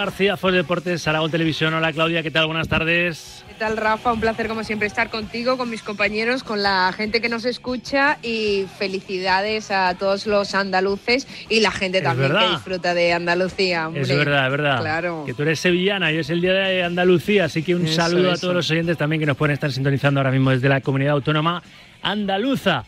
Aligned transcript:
García, 0.00 0.38
Fue 0.38 0.50
Deportes, 0.50 1.06
Aragón 1.06 1.30
Televisión. 1.30 1.74
Hola 1.74 1.92
Claudia, 1.92 2.22
¿qué 2.22 2.30
tal? 2.30 2.46
Buenas 2.46 2.68
tardes. 2.68 3.44
¿Qué 3.46 3.52
tal 3.52 3.76
Rafa? 3.76 4.10
Un 4.14 4.20
placer 4.20 4.48
como 4.48 4.64
siempre 4.64 4.88
estar 4.88 5.10
contigo, 5.10 5.58
con 5.58 5.68
mis 5.68 5.82
compañeros, 5.82 6.42
con 6.42 6.62
la 6.62 6.90
gente 6.96 7.20
que 7.20 7.28
nos 7.28 7.44
escucha 7.44 8.16
y 8.22 8.64
felicidades 8.78 9.70
a 9.70 9.94
todos 9.98 10.26
los 10.26 10.54
andaluces 10.54 11.28
y 11.50 11.60
la 11.60 11.70
gente 11.70 12.00
también 12.00 12.32
que 12.32 12.48
disfruta 12.48 12.94
de 12.94 13.12
Andalucía. 13.12 13.90
Es 13.94 14.08
verdad, 14.08 14.46
es 14.46 14.50
verdad. 14.50 14.80
Claro. 14.80 15.24
Que 15.26 15.34
tú 15.34 15.42
eres 15.42 15.60
sevillana 15.60 16.10
y 16.10 16.16
es 16.16 16.30
el 16.30 16.40
día 16.40 16.54
de 16.54 16.82
Andalucía, 16.82 17.44
así 17.44 17.62
que 17.62 17.74
un 17.74 17.86
saludo 17.86 18.32
a 18.32 18.38
todos 18.38 18.54
los 18.54 18.70
oyentes 18.70 18.96
también 18.96 19.20
que 19.20 19.26
nos 19.26 19.36
pueden 19.36 19.52
estar 19.52 19.70
sintonizando 19.70 20.20
ahora 20.20 20.30
mismo 20.30 20.50
desde 20.50 20.70
la 20.70 20.80
comunidad 20.80 21.12
autónoma 21.12 21.62
andaluza. 22.00 22.86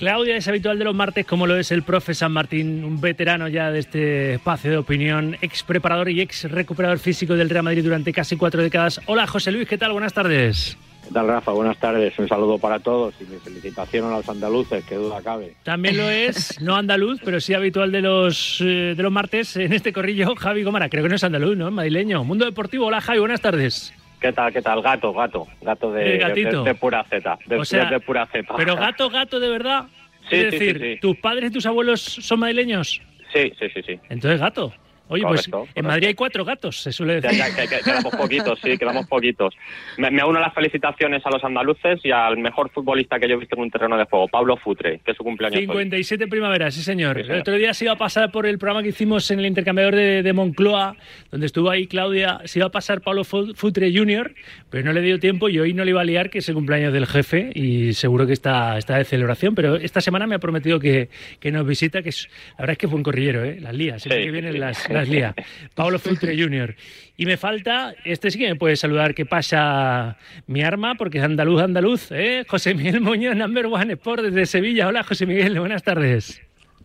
Claudia 0.00 0.34
es 0.34 0.48
habitual 0.48 0.78
de 0.78 0.86
los 0.86 0.94
martes, 0.94 1.26
como 1.26 1.46
lo 1.46 1.58
es 1.58 1.70
el 1.72 1.82
profe 1.82 2.14
San 2.14 2.32
Martín, 2.32 2.84
un 2.84 3.02
veterano 3.02 3.48
ya 3.48 3.70
de 3.70 3.80
este 3.80 4.32
espacio 4.32 4.70
de 4.70 4.78
opinión, 4.78 5.36
ex 5.42 5.62
preparador 5.62 6.08
y 6.08 6.22
ex 6.22 6.50
recuperador 6.50 6.98
físico 6.98 7.36
del 7.36 7.50
Real 7.50 7.64
Madrid 7.64 7.84
durante 7.84 8.10
casi 8.10 8.38
cuatro 8.38 8.62
décadas. 8.62 9.02
Hola 9.04 9.26
José 9.26 9.52
Luis, 9.52 9.68
¿qué 9.68 9.76
tal? 9.76 9.92
Buenas 9.92 10.14
tardes. 10.14 10.78
¿Qué 11.06 11.12
tal, 11.12 11.28
Rafa? 11.28 11.52
Buenas 11.52 11.76
tardes. 11.76 12.18
Un 12.18 12.28
saludo 12.28 12.56
para 12.56 12.78
todos 12.78 13.12
y 13.20 13.24
mi 13.24 13.38
felicitación 13.40 14.06
a 14.06 14.16
los 14.16 14.26
andaluces, 14.26 14.82
que 14.86 14.94
duda 14.94 15.20
cabe. 15.20 15.56
También 15.64 15.98
lo 15.98 16.08
es, 16.08 16.58
no 16.62 16.76
andaluz, 16.76 17.20
pero 17.22 17.38
sí 17.38 17.52
habitual 17.52 17.92
de 17.92 18.00
los, 18.00 18.58
eh, 18.62 18.94
de 18.96 19.02
los 19.02 19.12
martes 19.12 19.54
en 19.58 19.74
este 19.74 19.92
corrillo, 19.92 20.34
Javi 20.34 20.62
Gomara. 20.62 20.88
Creo 20.88 21.02
que 21.02 21.10
no 21.10 21.16
es 21.16 21.24
andaluz, 21.24 21.58
¿no? 21.58 21.70
Madrileño. 21.70 22.24
Mundo 22.24 22.46
Deportivo. 22.46 22.86
Hola, 22.86 23.02
Javi. 23.02 23.18
Buenas 23.18 23.42
tardes. 23.42 23.92
¿Qué 24.20 24.32
tal, 24.32 24.52
qué 24.52 24.60
tal? 24.60 24.82
Gato, 24.82 25.12
gato. 25.14 25.46
Gato 25.62 25.92
de, 25.92 26.18
de, 26.18 26.74
pura 26.74 27.04
Z. 27.04 27.38
De, 27.46 28.00
pura 28.00 28.26
Z. 28.26 28.54
Pero 28.56 28.76
gato, 28.76 29.08
gato 29.08 29.40
de 29.40 29.48
verdad. 29.48 29.86
Sí, 30.28 30.36
es 30.36 30.52
decir, 30.52 30.98
¿tus 31.00 31.16
padres 31.16 31.50
y 31.50 31.54
tus 31.54 31.66
abuelos 31.66 32.00
son 32.02 32.40
madrileños? 32.40 33.00
Sí, 33.32 33.52
sí, 33.58 33.68
sí, 33.72 33.82
sí. 33.82 34.00
Entonces 34.10 34.38
gato. 34.38 34.72
Oye, 35.10 35.24
pues 35.26 35.50
en 35.74 35.86
Madrid 35.86 36.06
hay 36.06 36.14
cuatro 36.14 36.44
gatos, 36.44 36.82
se 36.82 36.92
suele 36.92 37.20
decir. 37.20 37.42
quedamos 37.84 38.14
poquitos, 38.14 38.60
sí, 38.60 38.78
quedamos 38.78 39.06
poquitos. 39.08 39.54
Me, 39.98 40.08
uno 40.24 40.38
las 40.38 40.54
felicitaciones 40.54 41.26
a 41.26 41.30
los 41.30 41.42
andaluces 41.42 41.98
y 42.04 42.12
al 42.12 42.38
mejor 42.38 42.70
futbolista 42.70 43.18
que 43.18 43.28
yo 43.28 43.34
he 43.34 43.38
visto 43.38 43.56
en 43.56 43.62
un 43.62 43.70
terreno 43.72 43.96
de 43.96 44.04
juego, 44.04 44.28
Pablo 44.28 44.56
Futre, 44.56 45.00
que 45.04 45.10
es 45.10 45.16
su 45.16 45.24
cumpleaños 45.24 45.58
57 45.58 46.28
primavera, 46.28 46.70
sí 46.70 46.82
señor. 46.82 47.18
El 47.18 47.40
otro 47.40 47.54
día 47.54 47.74
se 47.74 47.86
iba 47.86 47.94
a 47.94 47.98
pasar 47.98 48.30
por 48.30 48.46
el 48.46 48.58
programa 48.58 48.84
que 48.84 48.90
hicimos 48.90 49.28
en 49.32 49.40
el 49.40 49.46
intercambiador 49.46 49.96
de, 49.96 50.32
Moncloa, 50.32 50.96
donde 51.32 51.46
estuvo 51.46 51.70
ahí 51.70 51.88
Claudia, 51.88 52.40
se 52.44 52.60
iba 52.60 52.66
a 52.66 52.70
pasar 52.70 53.00
Pablo 53.00 53.24
Futre 53.24 53.92
Jr., 53.92 54.32
pero 54.70 54.84
no 54.84 54.92
le 54.92 55.00
dio 55.00 55.18
tiempo 55.18 55.48
y 55.48 55.58
hoy 55.58 55.74
no 55.74 55.84
le 55.84 55.90
iba 55.90 56.02
a 56.02 56.04
liar, 56.04 56.30
que 56.30 56.38
es 56.38 56.48
el 56.48 56.54
cumpleaños 56.54 56.92
del 56.92 57.06
jefe 57.06 57.50
y 57.52 57.94
seguro 57.94 58.28
que 58.28 58.32
está, 58.32 58.78
está 58.78 58.96
de 58.96 59.04
celebración, 59.04 59.56
pero 59.56 59.74
esta 59.74 60.00
semana 60.00 60.28
me 60.28 60.36
ha 60.36 60.38
prometido 60.38 60.78
que, 60.78 61.08
que 61.40 61.50
nos 61.50 61.66
visita, 61.66 62.00
que 62.02 62.10
es, 62.10 62.28
la 62.50 62.62
verdad 62.62 62.72
es 62.72 62.78
que 62.78 62.86
fue 62.86 62.96
un 62.96 63.02
corrillero, 63.02 63.44
¿eh? 63.44 63.58
las 63.60 63.74
lías, 63.74 64.02
siempre 64.02 64.24
que 64.24 64.30
vienen 64.30 64.60
las 64.60 64.99
lía. 65.08 65.34
Pablo 65.74 65.98
Futre 65.98 66.36
Jr. 66.36 66.74
Y 67.16 67.26
me 67.26 67.36
falta, 67.36 67.94
este 68.04 68.30
sí 68.30 68.38
que 68.38 68.48
me 68.48 68.56
puede 68.56 68.76
saludar, 68.76 69.14
que 69.14 69.26
pasa 69.26 70.16
mi 70.46 70.62
arma, 70.62 70.94
porque 70.94 71.18
es 71.18 71.24
andaluz, 71.24 71.62
andaluz, 71.62 72.10
¿eh? 72.12 72.44
José 72.48 72.74
Miguel 72.74 73.00
Muñoz, 73.00 73.36
number 73.36 73.66
one 73.66 73.92
sport 73.92 74.22
desde 74.22 74.46
Sevilla. 74.46 74.88
Hola, 74.88 75.02
José 75.02 75.26
Miguel, 75.26 75.58
buenas 75.58 75.82
tardes. 75.82 76.40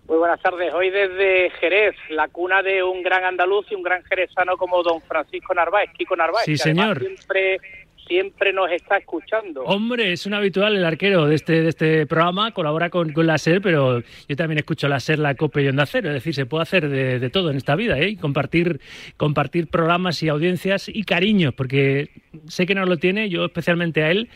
Muy 0.08 0.18
buenas 0.18 0.40
tardes. 0.42 0.72
Hoy 0.74 0.92
desde 0.92 1.50
Jerez, 1.60 1.96
la 2.10 2.28
cuna 2.28 2.62
de 2.62 2.84
un 2.84 3.02
gran 3.02 3.24
andaluz 3.24 3.66
y 3.72 3.76
un 3.76 3.82
gran 3.82 4.04
jerezano 4.04 4.56
como 4.56 4.84
don 4.84 5.02
Francisco 5.02 5.54
Narváez, 5.56 5.90
Kiko 5.98 6.16
Narváez. 6.16 6.46
Sí, 6.46 6.58
señor. 6.58 7.00
Siempre 7.00 7.60
siempre 8.08 8.54
nos 8.54 8.72
está 8.72 8.98
escuchando. 8.98 9.64
Hombre, 9.64 10.12
es 10.12 10.26
un 10.26 10.34
habitual 10.34 10.76
el 10.76 10.86
arquero 10.86 11.26
de 11.28 11.36
este, 11.36 11.62
de 11.62 11.70
este 11.70 12.06
programa, 12.06 12.52
colabora 12.52 12.90
con, 12.90 13.12
con 13.14 13.28
la 13.28 13.38
SER, 13.38 13.62
pero 13.62 14.02
yo 14.28 14.36
también 14.36 14.60
escucho 14.60 14.88
la 14.88 15.00
SER, 15.00 15.20
la 15.20 15.36
COPE 15.36 15.64
y 15.64 15.68
Onda 15.68 15.86
Cero, 15.86 16.10
es 16.10 16.16
decir, 16.16 16.34
se 16.34 16.46
puede 16.46 16.64
hacer 16.64 16.90
de, 16.90 17.30
todo 17.30 17.50
en 17.50 17.58
esta 17.58 17.76
vida, 17.76 18.00
¿eh? 18.00 18.18
compartir, 18.18 18.80
compartir 19.18 19.68
programas 19.68 20.22
y 20.24 20.30
audiencias 20.30 20.90
y 20.90 21.04
cariños, 21.04 21.54
porque 21.54 22.10
sé 22.48 22.66
que 22.66 22.76
no 22.76 22.86
lo 22.86 22.98
tiene, 22.98 23.30
yo 23.30 23.46
especialmente 23.46 24.04
a 24.04 24.12
él. 24.12 24.30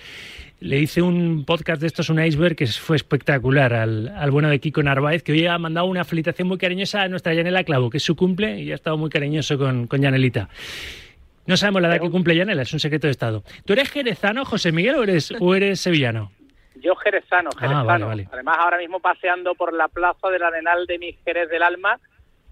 Le 0.62 0.78
hice 0.78 1.02
un 1.02 1.46
podcast 1.46 1.80
de 1.80 1.88
estos, 1.88 2.10
un 2.10 2.22
iceberg, 2.22 2.58
que 2.58 2.68
fue 2.68 2.98
espectacular 2.98 3.74
al, 3.74 4.10
al 4.10 4.30
bueno 4.30 4.50
de 4.50 4.60
Kiko 4.60 4.84
Narváez, 4.84 5.24
que 5.24 5.32
hoy 5.32 5.46
ha 5.46 5.58
mandado 5.58 5.88
una 5.88 6.04
felicitación 6.04 6.50
muy 6.50 6.58
cariñosa 6.58 7.04
a 7.04 7.08
nuestra 7.08 7.34
Yanela 7.34 7.64
Clavo, 7.64 7.90
que 7.90 7.96
es 7.96 8.04
su 8.04 8.18
cumple, 8.18 8.60
y 8.60 8.70
ha 8.74 8.76
estado 8.76 8.98
muy 8.98 9.10
cariñoso 9.10 9.58
con, 9.58 9.88
con 9.88 10.02
Yanelita. 10.02 10.50
No 11.46 11.58
sabemos 11.58 11.82
la 11.82 11.90
edad 11.90 12.02
que 12.02 12.10
cumple 12.10 12.36
Yanela, 12.36 12.62
es 12.62 12.74
un 12.74 12.80
secreto 12.80 13.08
de 13.08 13.12
Estado. 13.12 13.44
¿Tú 13.66 13.74
eres 13.74 13.90
jerezano, 13.90 14.46
José 14.46 14.72
Miguel, 14.72 14.96
o 14.96 15.04
eres, 15.04 15.34
o 15.40 15.56
eres 15.56 15.80
sevillano? 15.80 16.32
Yo 16.76 16.96
jerezano, 16.96 17.50
ah, 17.56 17.60
jerezano. 17.60 18.10
Además, 18.32 18.58
ahora 18.60 18.78
mismo 18.78 19.00
paseando 19.00 19.56
por 19.56 19.74
la 19.74 19.88
plaza 19.88 20.30
del 20.30 20.44
Arenal 20.44 20.86
de 20.86 20.98
mi 20.98 21.14
Jerez 21.26 21.50
del 21.50 21.64
Alma. 21.64 22.00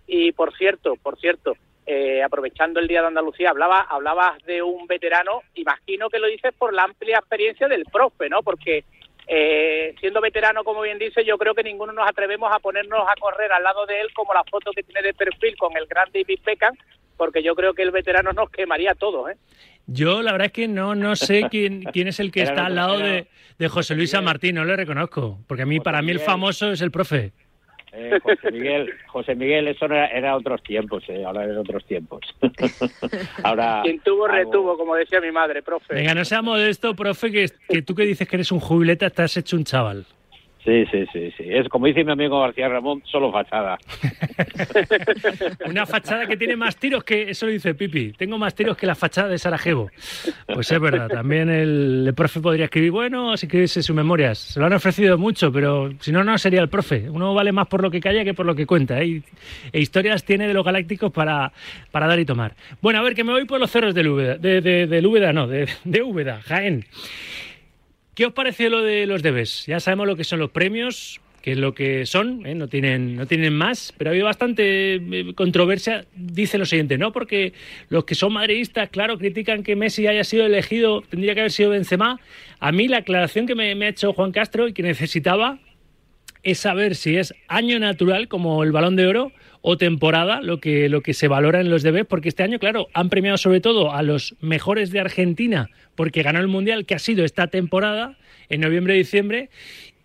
Y 0.05 0.31
por 0.31 0.55
cierto, 0.57 0.95
por 0.95 1.17
cierto, 1.19 1.55
eh, 1.85 2.21
aprovechando 2.21 2.79
el 2.79 2.87
Día 2.87 3.01
de 3.01 3.07
Andalucía, 3.07 3.49
hablaba, 3.49 3.81
hablabas 3.81 4.43
de 4.43 4.61
un 4.61 4.87
veterano, 4.87 5.41
imagino 5.55 6.09
que 6.09 6.19
lo 6.19 6.27
dices 6.27 6.53
por 6.57 6.73
la 6.73 6.83
amplia 6.83 7.19
experiencia 7.19 7.67
del 7.67 7.85
profe, 7.85 8.29
¿no? 8.29 8.41
Porque 8.41 8.83
eh, 9.27 9.93
siendo 9.99 10.21
veterano, 10.21 10.63
como 10.63 10.81
bien 10.81 10.97
dice, 10.97 11.25
yo 11.25 11.37
creo 11.37 11.53
que 11.53 11.63
ninguno 11.63 11.91
nos 11.91 12.07
atrevemos 12.07 12.49
a 12.53 12.59
ponernos 12.59 13.01
a 13.01 13.19
correr 13.19 13.51
al 13.51 13.63
lado 13.63 13.85
de 13.85 13.99
él 13.99 14.07
como 14.13 14.33
la 14.33 14.43
foto 14.45 14.71
que 14.71 14.83
tiene 14.83 15.01
de 15.01 15.13
perfil 15.13 15.57
con 15.57 15.75
el 15.75 15.85
gran 15.85 16.09
David 16.13 16.39
Beckham, 16.45 16.75
porque 17.17 17.43
yo 17.43 17.55
creo 17.55 17.73
que 17.73 17.83
el 17.83 17.91
veterano 17.91 18.31
nos 18.31 18.49
quemaría 18.49 18.95
todo, 18.95 19.29
¿eh? 19.29 19.35
Yo 19.85 20.21
la 20.21 20.31
verdad 20.33 20.47
es 20.47 20.53
que 20.53 20.67
no, 20.67 20.95
no 20.95 21.15
sé 21.15 21.47
quién, 21.51 21.83
quién 21.83 22.07
es 22.07 22.19
el 22.19 22.31
que 22.31 22.43
está 22.43 22.67
al 22.67 22.75
lado 22.75 22.99
de, 22.99 23.27
de 23.57 23.67
José 23.67 23.95
Luis 23.95 24.11
San 24.11 24.23
Martín, 24.23 24.55
no 24.55 24.65
le 24.65 24.75
reconozco, 24.75 25.39
porque 25.47 25.63
a 25.63 25.65
mí, 25.65 25.79
para 25.79 26.01
mí 26.01 26.11
el 26.11 26.19
famoso 26.19 26.71
es 26.71 26.81
el 26.81 26.91
profe. 26.91 27.33
Eh, 27.99 28.19
José 28.21 28.51
Miguel, 28.51 28.93
José 29.07 29.35
Miguel, 29.35 29.67
eso 29.69 29.85
era, 29.85 30.35
otros 30.35 30.61
tiempos, 30.61 31.03
eh, 31.07 31.25
ahora 31.25 31.45
eran 31.45 31.57
otros 31.57 31.83
tiempos. 31.85 32.21
ahora 33.43 33.81
quien 33.83 33.99
tuvo 34.01 34.27
retuvo, 34.27 34.77
como 34.77 34.93
decía 34.93 35.19
mi 35.19 35.31
madre, 35.31 35.63
profe. 35.63 35.95
Venga, 35.95 36.13
no 36.13 36.23
sea 36.23 36.43
modesto, 36.43 36.95
profe, 36.95 37.31
que, 37.31 37.49
que 37.67 37.81
tú 37.81 37.95
que 37.95 38.03
dices 38.03 38.27
que 38.27 38.35
eres 38.35 38.51
un 38.51 38.59
jubileta, 38.59 39.07
estás 39.07 39.35
hecho 39.37 39.57
un 39.57 39.63
chaval. 39.63 40.05
Sí, 40.67 40.83
sí, 40.91 41.05
sí, 41.13 41.33
sí. 41.37 41.43
Es 41.47 41.69
como 41.69 41.85
dice 41.85 42.03
mi 42.03 42.11
amigo 42.11 42.41
García 42.41 42.67
Ramón, 42.67 43.01
solo 43.05 43.31
fachada. 43.31 43.77
Una 45.65 45.85
fachada 45.85 46.27
que 46.27 46.35
tiene 46.35 46.57
más 46.57 46.75
tiros 46.75 47.05
que, 47.05 47.29
eso 47.29 47.45
lo 47.45 47.53
dice 47.53 47.73
Pipi, 47.73 48.11
tengo 48.11 48.37
más 48.37 48.53
tiros 48.53 48.75
que 48.75 48.85
la 48.85 48.93
fachada 48.93 49.29
de 49.29 49.37
Sarajevo. 49.37 49.89
Pues 50.45 50.69
es 50.69 50.81
verdad, 50.81 51.07
también 51.07 51.49
el, 51.49 52.11
profe 52.17 52.41
podría 52.41 52.65
escribir, 52.65 52.91
bueno, 52.91 53.37
si 53.37 53.45
escribirse 53.45 53.81
sus 53.81 53.95
memorias. 53.95 54.39
Se 54.39 54.59
lo 54.59 54.65
han 54.65 54.73
ofrecido 54.73 55.17
mucho, 55.17 55.53
pero 55.53 55.89
si 56.01 56.11
no, 56.11 56.25
no 56.25 56.37
sería 56.37 56.59
el 56.59 56.67
profe. 56.67 57.09
Uno 57.09 57.33
vale 57.33 57.53
más 57.53 57.67
por 57.67 57.81
lo 57.81 57.89
que 57.89 58.01
calla 58.01 58.25
que 58.25 58.33
por 58.33 58.45
lo 58.45 58.53
que 58.53 58.65
cuenta. 58.65 59.01
¿eh? 59.01 59.21
E 59.71 59.79
historias 59.79 60.25
tiene 60.25 60.49
de 60.49 60.53
los 60.53 60.65
galácticos 60.65 61.13
para, 61.13 61.53
para 61.91 62.07
dar 62.07 62.19
y 62.19 62.25
tomar. 62.25 62.55
Bueno, 62.81 62.99
a 62.99 63.03
ver, 63.03 63.15
que 63.15 63.23
me 63.23 63.31
voy 63.31 63.45
por 63.45 63.57
los 63.57 63.71
cerros 63.71 63.95
del 63.95 64.09
Úbeda, 64.09 64.37
de, 64.37 64.59
de, 64.59 65.31
no, 65.31 65.47
de, 65.47 65.69
de 65.85 66.01
Úbeda, 66.01 66.41
Jaén. 66.41 66.83
¿Qué 68.17 68.25
os 68.25 68.33
parece 68.33 68.71
lo 68.71 68.81
de 68.81 69.05
los 69.05 69.21
debes? 69.21 69.67
Ya 69.67 69.79
sabemos 69.79 70.07
lo 70.07 70.15
que 70.15 70.23
son 70.23 70.39
los 70.39 70.49
premios, 70.49 71.21
que 71.43 71.51
es 71.51 71.57
lo 71.59 71.75
que 71.75 72.07
son, 72.07 72.47
¿eh? 72.47 72.55
no, 72.55 72.67
tienen, 72.67 73.15
no 73.15 73.27
tienen 73.27 73.53
más, 73.53 73.93
pero 73.95 74.09
ha 74.09 74.11
habido 74.11 74.25
bastante 74.25 74.95
eh, 74.95 75.35
controversia, 75.35 76.03
dice 76.15 76.57
lo 76.57 76.65
siguiente, 76.65 76.97
¿no? 76.97 77.11
Porque 77.11 77.53
los 77.89 78.05
que 78.05 78.15
son 78.15 78.33
madridistas, 78.33 78.89
claro, 78.89 79.19
critican 79.19 79.61
que 79.61 79.75
Messi 79.75 80.07
haya 80.07 80.23
sido 80.23 80.47
elegido, 80.47 81.03
tendría 81.07 81.35
que 81.35 81.41
haber 81.41 81.51
sido 81.51 81.69
Benzema. 81.69 82.19
A 82.59 82.71
mí 82.71 82.87
la 82.87 82.97
aclaración 82.97 83.45
que 83.45 83.53
me, 83.53 83.75
me 83.75 83.85
ha 83.85 83.89
hecho 83.89 84.13
Juan 84.13 84.31
Castro 84.31 84.67
y 84.67 84.73
que 84.73 84.81
necesitaba 84.81 85.59
es 86.41 86.57
saber 86.57 86.95
si 86.95 87.17
es 87.17 87.35
año 87.47 87.77
natural 87.77 88.27
como 88.29 88.63
el 88.63 88.71
balón 88.71 88.95
de 88.95 89.05
oro 89.05 89.31
o 89.69 89.77
temporada 89.77 90.39
lo 90.41 90.61
que, 90.61 90.87
lo 90.87 91.01
que 91.01 91.13
se 91.13 91.27
valora 91.27 91.59
en 91.59 91.69
los 91.69 91.83
debes, 91.83 92.05
porque 92.05 92.29
este 92.29 92.41
año, 92.41 92.57
claro, 92.57 92.87
han 92.93 93.09
premiado 93.09 93.37
sobre 93.37 93.59
todo 93.59 93.93
a 93.93 94.01
los 94.01 94.37
mejores 94.39 94.91
de 94.91 95.01
Argentina, 95.01 95.69
porque 95.93 96.23
ganó 96.23 96.39
el 96.39 96.47
Mundial, 96.47 96.85
que 96.85 96.95
ha 96.95 96.99
sido 96.99 97.25
esta 97.25 97.47
temporada, 97.47 98.15
en 98.47 98.61
noviembre 98.61 99.49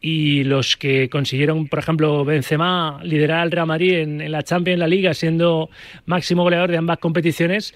y 0.00 0.42
los 0.42 0.76
que 0.76 1.08
consiguieron, 1.08 1.68
por 1.68 1.78
ejemplo, 1.78 2.24
Benzema 2.24 2.98
liderar 3.04 3.38
al 3.38 3.52
Real 3.52 3.68
Madrid 3.68 3.98
en, 4.00 4.32
la 4.32 4.42
Champions, 4.42 4.74
en 4.74 4.80
la 4.80 4.88
Liga, 4.88 5.14
siendo 5.14 5.70
máximo 6.06 6.42
goleador 6.42 6.72
de 6.72 6.78
ambas 6.78 6.98
competiciones, 6.98 7.72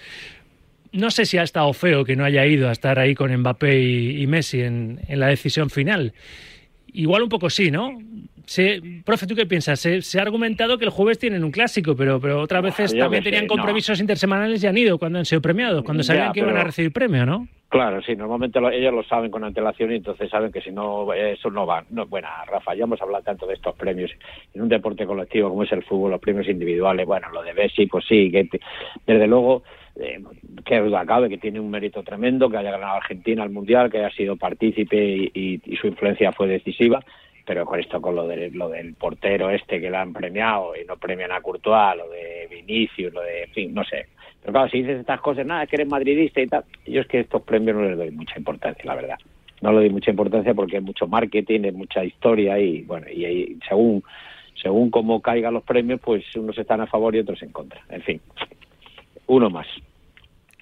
no 0.91 1.09
sé 1.09 1.25
si 1.25 1.37
ha 1.37 1.43
estado 1.43 1.71
feo 1.71 2.03
que 2.03 2.17
no 2.17 2.25
haya 2.25 2.45
ido 2.45 2.67
a 2.67 2.73
estar 2.73 2.99
ahí 2.99 3.15
con 3.15 3.33
Mbappé 3.33 3.81
y, 3.81 4.27
Messi 4.27 4.59
en 4.59 4.99
la 5.07 5.27
decisión 5.27 5.69
final. 5.69 6.13
Igual 6.93 7.23
un 7.23 7.29
poco 7.29 7.49
sí, 7.49 7.71
¿no? 7.71 7.97
profe, 9.05 9.27
¿tú 9.27 9.35
qué 9.35 9.45
piensas? 9.45 9.79
Se, 9.79 10.19
ha 10.19 10.21
argumentado 10.21 10.77
que 10.77 10.85
el 10.85 10.91
jueves 10.91 11.19
tienen 11.19 11.43
un 11.43 11.51
clásico, 11.51 11.95
pero, 11.95 12.19
pero 12.19 12.41
otras 12.41 12.63
veces 12.63 12.97
también 12.97 13.23
tenían 13.23 13.47
compromisos 13.47 13.99
intersemanales 13.99 14.63
y 14.63 14.67
han 14.67 14.77
ido 14.77 14.97
cuando 14.97 15.19
han 15.19 15.25
sido 15.25 15.41
premiados, 15.41 15.83
cuando 15.83 16.03
sabían 16.03 16.31
que 16.31 16.39
iban 16.39 16.55
a 16.55 16.63
recibir 16.63 16.93
premio, 16.93 17.25
¿no? 17.25 17.47
Claro, 17.69 18.01
sí, 18.01 18.15
normalmente 18.15 18.59
ellos 18.59 18.93
lo 18.93 19.03
saben 19.03 19.29
con 19.29 19.43
antelación 19.43 19.91
y 19.91 19.95
entonces 19.95 20.29
saben 20.29 20.53
que 20.53 20.61
si 20.61 20.71
no, 20.71 21.11
eso 21.13 21.51
no 21.51 21.65
va. 21.65 21.83
No, 21.89 22.05
bueno, 22.05 22.29
Rafa, 22.49 22.73
ya 22.73 22.85
hemos 22.85 23.01
hablado 23.01 23.25
tanto 23.25 23.45
de 23.45 23.55
estos 23.55 23.75
premios 23.75 24.09
en 24.53 24.61
un 24.61 24.69
deporte 24.69 25.05
colectivo 25.05 25.49
como 25.49 25.63
es 25.63 25.71
el 25.73 25.83
fútbol, 25.83 26.11
los 26.11 26.21
premios 26.21 26.47
individuales, 26.47 27.05
bueno, 27.05 27.29
lo 27.29 27.43
de 27.43 27.51
Bessi, 27.51 27.85
pues 27.87 28.05
sí, 28.07 28.31
que 28.31 28.47
desde 29.05 29.27
luego, 29.27 29.63
eh, 29.99 30.21
que 30.65 30.79
duda 30.79 31.05
cabe 31.05 31.29
que 31.29 31.37
tiene 31.37 31.59
un 31.59 31.69
mérito 31.69 32.03
tremendo, 32.03 32.49
que 32.49 32.57
haya 32.57 32.71
ganado 32.71 32.95
Argentina 32.95 33.43
al 33.43 33.49
Mundial, 33.49 33.89
que 33.89 33.99
haya 33.99 34.11
sido 34.11 34.35
partícipe 34.35 34.97
y 35.33 35.77
su 35.79 35.87
influencia 35.87 36.31
fue 36.31 36.47
decisiva 36.47 37.03
pero 37.47 37.65
con 37.65 37.79
esto, 37.79 38.01
con 38.01 38.13
lo, 38.13 38.27
de, 38.27 38.51
lo 38.51 38.67
del 38.67 38.93
portero 38.95 39.49
este 39.49 39.79
que 39.79 39.89
le 39.89 39.95
han 39.95 40.11
premiado 40.11 40.73
y 40.75 40.85
no 40.85 40.97
premian 40.97 41.31
a 41.31 41.39
Courtois, 41.39 41.95
lo 41.95 42.09
de 42.09 42.45
Vinicius, 42.51 43.13
lo 43.13 43.21
de, 43.21 43.43
en 43.43 43.51
fin, 43.51 43.73
no 43.73 43.85
sé. 43.85 44.07
Pero 44.41 44.51
claro, 44.51 44.69
si 44.69 44.79
dices 44.79 44.99
estas 44.99 45.21
cosas, 45.21 45.45
nada, 45.45 45.65
que 45.65 45.77
eres 45.77 45.87
madridista 45.87 46.41
y 46.41 46.47
tal, 46.47 46.65
yo 46.85 46.99
es 46.99 47.07
que 47.07 47.21
estos 47.21 47.41
premios 47.43 47.77
no 47.77 47.83
les 47.83 47.97
doy 47.97 48.11
mucha 48.11 48.37
importancia, 48.37 48.83
la 48.83 48.95
verdad. 48.95 49.17
No 49.61 49.71
le 49.71 49.77
doy 49.77 49.89
mucha 49.89 50.11
importancia 50.11 50.53
porque 50.53 50.75
hay 50.75 50.83
mucho 50.83 51.07
marketing, 51.07 51.61
hay 51.63 51.71
mucha 51.71 52.03
historia 52.03 52.59
y, 52.59 52.81
bueno, 52.81 53.07
y, 53.09 53.25
y 53.25 53.59
según 53.67 54.03
según 54.61 54.89
cómo 54.89 55.21
caigan 55.21 55.53
los 55.53 55.63
premios, 55.63 56.01
pues 56.03 56.23
unos 56.35 56.57
están 56.57 56.81
a 56.81 56.87
favor 56.87 57.15
y 57.15 57.19
otros 57.19 57.41
en 57.43 57.51
contra. 57.51 57.79
En 57.89 58.01
fin, 58.01 58.19
uno 59.27 59.49
más. 59.49 59.67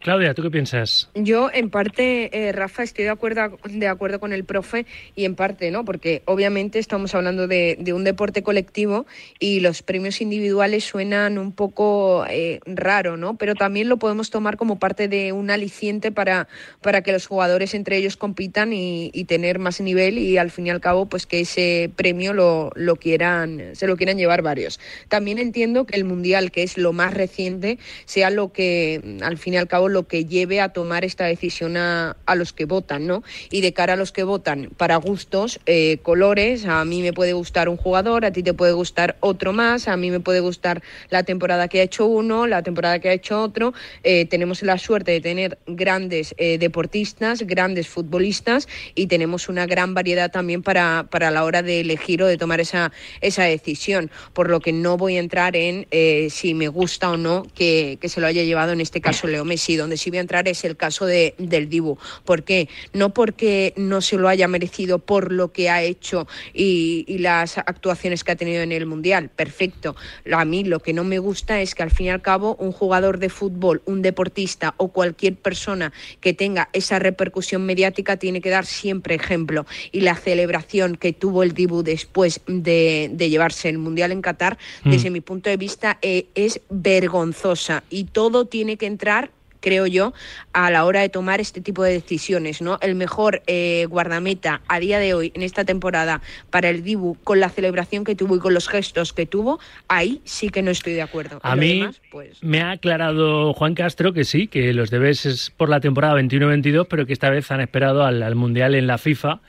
Claudia, 0.06 0.36
¿tú 0.36 0.44
qué 0.44 0.52
piensas? 0.52 1.10
Yo, 1.16 1.50
en 1.52 1.72
parte, 1.72 2.30
eh, 2.32 2.52
Rafa, 2.52 2.84
estoy 2.84 3.06
de 3.06 3.10
acuerdo, 3.10 3.58
de 3.68 3.88
acuerdo 3.88 4.20
con 4.20 4.34
el 4.34 4.44
profe 4.44 4.86
y 5.16 5.26
en 5.26 5.34
parte 5.34 5.72
no, 5.72 5.84
porque 5.84 6.22
obviamente 6.26 6.78
estamos 6.78 7.16
hablando 7.16 7.48
de, 7.48 7.84
un 7.92 8.04
deporte 8.04 8.44
colectivo 8.44 9.08
y 9.40 9.62
los 9.62 9.82
premios 9.82 10.22
individuales 10.22 10.84
suenan 10.84 11.40
un 11.40 11.54
poco 11.54 12.24
eh, 12.30 12.60
raro, 12.68 13.18
¿no? 13.18 13.36
Pero 13.38 13.56
también 13.56 13.90
lo 13.90 13.98
podemos 13.98 14.30
tomar 14.30 14.58
como 14.58 14.78
parte 14.78 15.08
de 15.08 15.32
un 15.32 15.50
aliciente 15.50 16.12
para, 16.12 16.50
para 16.82 17.02
que 17.02 17.12
los 17.12 17.26
jugadores 17.26 17.74
entre 17.74 17.98
ellos 17.98 18.16
compitan 18.16 18.74
y, 18.74 19.10
tener 19.26 19.58
más 19.58 19.82
nivel 19.82 20.20
y 20.20 20.38
al 20.38 20.52
fin 20.52 20.68
y 20.68 20.70
al 20.70 20.82
cabo, 20.82 21.08
pues 21.08 21.26
que 21.26 21.40
ese 21.40 21.90
premio 21.96 22.32
lo, 22.32 22.70
lo 22.76 22.96
quieran, 22.98 23.72
se 23.74 23.88
lo 23.88 23.98
quieran 23.98 24.20
llevar 24.20 24.44
varios. 24.44 24.80
También 25.08 25.40
entiendo 25.40 25.88
que 25.88 25.96
el 25.96 26.04
Mundial, 26.04 26.52
que 26.52 26.62
es 26.62 26.78
lo 26.78 26.94
más 26.94 27.16
reciente, 27.16 27.80
sea 28.06 28.30
lo 28.30 28.54
que 28.54 29.18
al 29.24 29.40
fin 29.40 29.56
y 29.56 29.58
al 29.58 29.68
cabo 29.68 29.95
lo 29.96 30.08
que 30.08 30.26
lleve 30.26 30.60
a 30.60 30.70
tomar 30.70 31.06
esta 31.06 31.26
decisión 31.26 31.78
a, 31.78 32.18
los 32.36 32.52
que 32.52 32.66
votan, 32.66 33.08
¿no? 33.08 33.24
Y 33.50 33.62
de 33.62 33.72
cara 33.72 33.94
a 33.94 33.96
los 33.96 34.12
que 34.12 34.24
votan 34.24 34.70
para 34.76 34.98
gustos, 34.98 35.62
eh, 35.66 36.00
colores, 36.04 36.66
a 36.66 36.84
mí 36.84 37.02
me 37.02 37.14
puede 37.14 37.32
gustar 37.32 37.70
un 37.70 37.78
jugador, 37.78 38.26
a 38.26 38.32
ti 38.32 38.44
te 38.44 38.54
puede 38.54 38.74
gustar 38.74 39.16
otro 39.22 39.54
más, 39.54 39.88
a 39.88 39.96
mí 39.96 40.12
me 40.12 40.20
puede 40.20 40.42
gustar 40.42 40.84
la 41.10 41.24
temporada 41.24 41.70
que 41.70 41.80
ha 41.80 41.84
hecho 41.84 42.06
uno, 42.08 42.46
la 42.46 42.62
temporada 42.62 43.00
que 43.00 43.08
ha 43.08 43.14
hecho 43.14 43.42
otro. 43.42 43.74
Eh, 44.04 44.26
tenemos 44.26 44.62
la 44.64 44.78
suerte 44.78 45.12
de 45.12 45.22
tener 45.22 45.58
grandes 45.66 46.36
eh, 46.38 46.58
deportistas, 46.58 47.44
grandes 47.44 47.88
futbolistas 47.88 48.68
y 48.96 49.08
tenemos 49.08 49.48
una 49.48 49.66
gran 49.66 49.94
variedad 49.94 50.30
también 50.30 50.62
para, 50.62 51.08
para 51.10 51.32
la 51.32 51.46
hora 51.46 51.64
de 51.64 51.80
elegir 51.80 52.22
o 52.22 52.28
de 52.28 52.38
tomar 52.38 52.60
esa, 52.60 52.92
esa 53.22 53.44
decisión, 53.44 54.12
por 54.34 54.50
lo 54.50 54.60
que 54.60 54.74
no 54.74 54.98
voy 54.98 55.16
a 55.16 55.22
entrar 55.22 55.56
en 55.56 55.88
si 56.30 56.54
me 56.54 56.68
gusta 56.68 57.12
o 57.12 57.18
no 57.18 57.48
que, 57.56 57.98
que 58.02 58.10
se 58.10 58.20
lo 58.20 58.28
haya 58.28 58.44
llevado 58.44 58.74
en 58.74 58.82
este 58.82 59.00
caso 59.00 59.28
Leo 59.28 59.46
Messi 59.46 59.78
donde 59.86 59.98
sí 59.98 60.10
voy 60.10 60.18
a 60.18 60.22
entrar 60.22 60.48
es 60.48 60.66
el 60.66 60.76
caso 60.76 61.06
de, 61.06 61.36
del 61.38 61.70
Dibu. 61.70 61.98
¿Por 62.26 62.44
qué? 62.44 62.70
No 62.92 63.14
porque 63.14 63.74
no 63.78 64.02
se 64.02 64.18
lo 64.18 64.28
haya 64.28 64.48
merecido 64.48 64.98
por 65.00 65.32
lo 65.32 65.52
que 65.52 65.70
ha 65.70 65.84
hecho 65.84 66.28
y, 66.54 67.06
las 67.20 67.58
actuaciones 67.58 68.24
que 68.24 68.34
ha 68.34 68.36
tenido 68.36 68.62
en 68.62 68.72
el 68.72 68.86
Mundial. 68.86 69.30
Perfecto. 69.30 69.96
A 70.32 70.46
mí 70.46 70.64
lo 70.64 70.80
que 70.80 70.94
no 70.94 71.04
me 71.04 71.18
gusta 71.18 71.62
es 71.62 71.74
que 71.74 71.82
al 71.82 71.92
fin 71.92 72.08
y 72.08 72.10
al 72.10 72.22
cabo 72.22 72.56
un 72.60 72.72
jugador 72.72 73.20
de 73.20 73.30
fútbol, 73.30 73.82
un 73.86 74.02
deportista 74.02 74.76
o 74.78 74.90
cualquier 74.90 75.36
persona 75.36 75.94
que 76.20 76.34
tenga 76.34 76.70
esa 76.74 77.00
repercusión 77.00 77.66
mediática 77.66 78.18
tiene 78.18 78.42
que 78.42 78.50
dar 78.50 78.66
siempre 78.66 79.16
ejemplo. 79.16 79.66
Y 79.92 80.02
la 80.02 80.16
celebración 80.16 80.98
que 80.98 81.14
tuvo 81.14 81.44
el 81.44 81.54
Dibu 81.54 81.84
después 81.84 82.42
de, 82.48 83.16
llevarse 83.18 83.70
el 83.70 83.78
Mundial 83.78 84.12
en 84.12 84.22
Qatar, 84.22 84.58
mm. 84.84 84.92
desde 84.92 85.10
mi 85.10 85.22
punto 85.22 85.50
de 85.50 85.58
vista, 85.58 85.98
eh, 86.02 86.28
es 86.36 86.62
vergonzosa. 86.70 87.84
Y 87.90 88.06
todo 88.06 88.46
tiene 88.46 88.78
que 88.78 88.86
entrar 88.86 89.32
creo 89.66 89.88
yo, 89.88 90.14
a 90.54 90.70
la 90.70 90.86
hora 90.86 91.02
de 91.02 91.10
tomar 91.10 91.42
este 91.42 91.60
tipo 91.60 91.84
de 91.84 91.94
decisiones. 91.94 92.62
¿no? 92.62 92.78
El 92.82 92.94
mejor 92.94 93.42
eh, 93.48 93.88
guardameta 93.90 94.62
a 94.68 94.80
día 94.80 95.00
de 95.00 95.16
hoy, 95.16 95.32
en 95.34 95.42
esta 95.42 95.66
temporada, 95.66 96.22
para 96.52 96.70
el 96.70 96.84
Dibu, 96.84 97.18
con 97.24 97.40
la 97.40 97.50
celebración 97.50 98.04
que 98.04 98.14
tuvo 98.14 98.36
y 98.36 98.40
con 98.40 98.54
los 98.54 98.70
gestos 98.70 99.12
que 99.12 99.26
tuvo, 99.26 99.60
ahí 99.88 100.22
sí 100.24 100.50
que 100.50 100.62
no 100.62 100.70
estoy 100.70 100.94
de 100.94 101.02
acuerdo. 101.02 101.40
A 101.42 101.56
mí 101.56 101.84
pues... 102.12 102.44
me 102.44 102.62
ha 102.62 102.72
aclarado 102.72 103.54
Juan 103.54 103.74
Castro 103.74 104.14
que 104.14 104.24
sí, 104.24 104.48
que 104.48 104.72
los 104.74 104.92
debes 104.92 105.26
es 105.26 105.50
por 105.50 105.70
la 105.70 105.80
temporada 105.80 106.14
21-22, 106.22 106.86
pero 106.88 107.08
que 107.08 107.14
esta 107.14 107.32
vez 107.32 107.50
han 107.50 107.62
esperado 107.62 108.06
al 108.06 108.36
Mundial 108.36 108.76
en 108.76 108.86
la 108.86 109.00
FIFA 109.00 109.40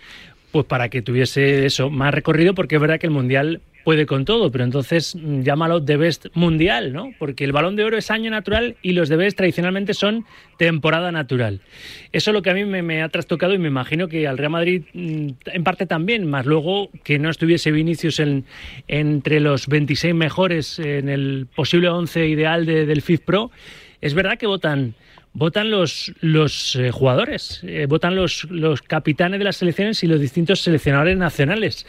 pues 0.53 0.65
para 0.65 0.89
que 0.89 1.03
tuviese 1.03 1.67
eso 1.67 1.91
más 1.91 2.15
recorrido, 2.15 2.55
porque 2.55 2.77
es 2.77 2.81
verdad 2.81 2.99
que 2.99 3.07
el 3.07 3.13
Mundial 3.13 3.61
puede 3.87 4.05
con 4.05 4.25
todo, 4.25 4.51
pero 4.51 4.65
entonces 4.65 5.15
mm, 5.15 5.43
llámalo 5.43 5.81
The 5.81 5.97
Best 5.97 6.27
Mundial, 6.35 6.93
¿no? 6.93 7.13
Porque 7.21 7.45
el 7.45 7.53
balón 7.53 7.77
de 7.77 7.85
oro 7.85 7.97
es 7.97 8.11
año 8.11 8.33
natural 8.33 8.75
y 8.83 8.95
los 8.95 9.09
The 9.09 9.15
Best 9.15 9.37
tradicionalmente 9.37 9.95
son 9.95 10.25
temporada 10.59 11.13
natural. 11.13 11.61
Eso 12.11 12.31
es 12.31 12.35
lo 12.35 12.43
que 12.43 12.51
a 12.51 12.55
mí 12.55 12.65
me, 12.65 13.01
ha 13.01 13.09
trastocado 13.11 13.55
y 13.55 13.59
me 13.59 13.69
imagino 13.69 14.09
que 14.09 14.27
al 14.27 14.39
Real 14.39 14.51
Madrid 14.51 14.83
mm, 14.93 15.29
en 15.53 15.63
parte 15.63 15.87
también, 15.87 16.29
más 16.29 16.47
luego 16.47 16.91
que 17.05 17.21
no 17.21 17.31
estuviese 17.31 17.71
Vinicius 17.71 18.19
en, 18.19 18.45
entre 18.89 19.39
los 19.39 19.69
26 19.69 20.17
mejores 20.17 20.81
en 20.81 21.09
el 21.09 21.47
posible 21.55 21.89
11 21.89 22.27
ideal 22.27 22.67
del 22.67 23.03
FIF 23.03 23.21
Pro. 23.21 23.53
Es 24.01 24.15
verdad 24.15 24.37
que 24.37 24.49
votan 24.49 24.97
votan 25.37 25.71
los, 25.71 26.13
los 26.21 26.77
eh, 26.77 26.91
jugadores, 26.91 27.61
eh, 27.63 27.85
votan 27.87 28.17
los, 28.17 28.45
los 28.51 28.81
capitanes 28.81 29.39
de 29.39 29.45
las 29.45 29.57
selecciones 29.57 30.03
y 30.03 30.07
los 30.07 30.19
distintos 30.19 30.63
seleccionadores 30.63 31.19
nacionales. 31.19 31.87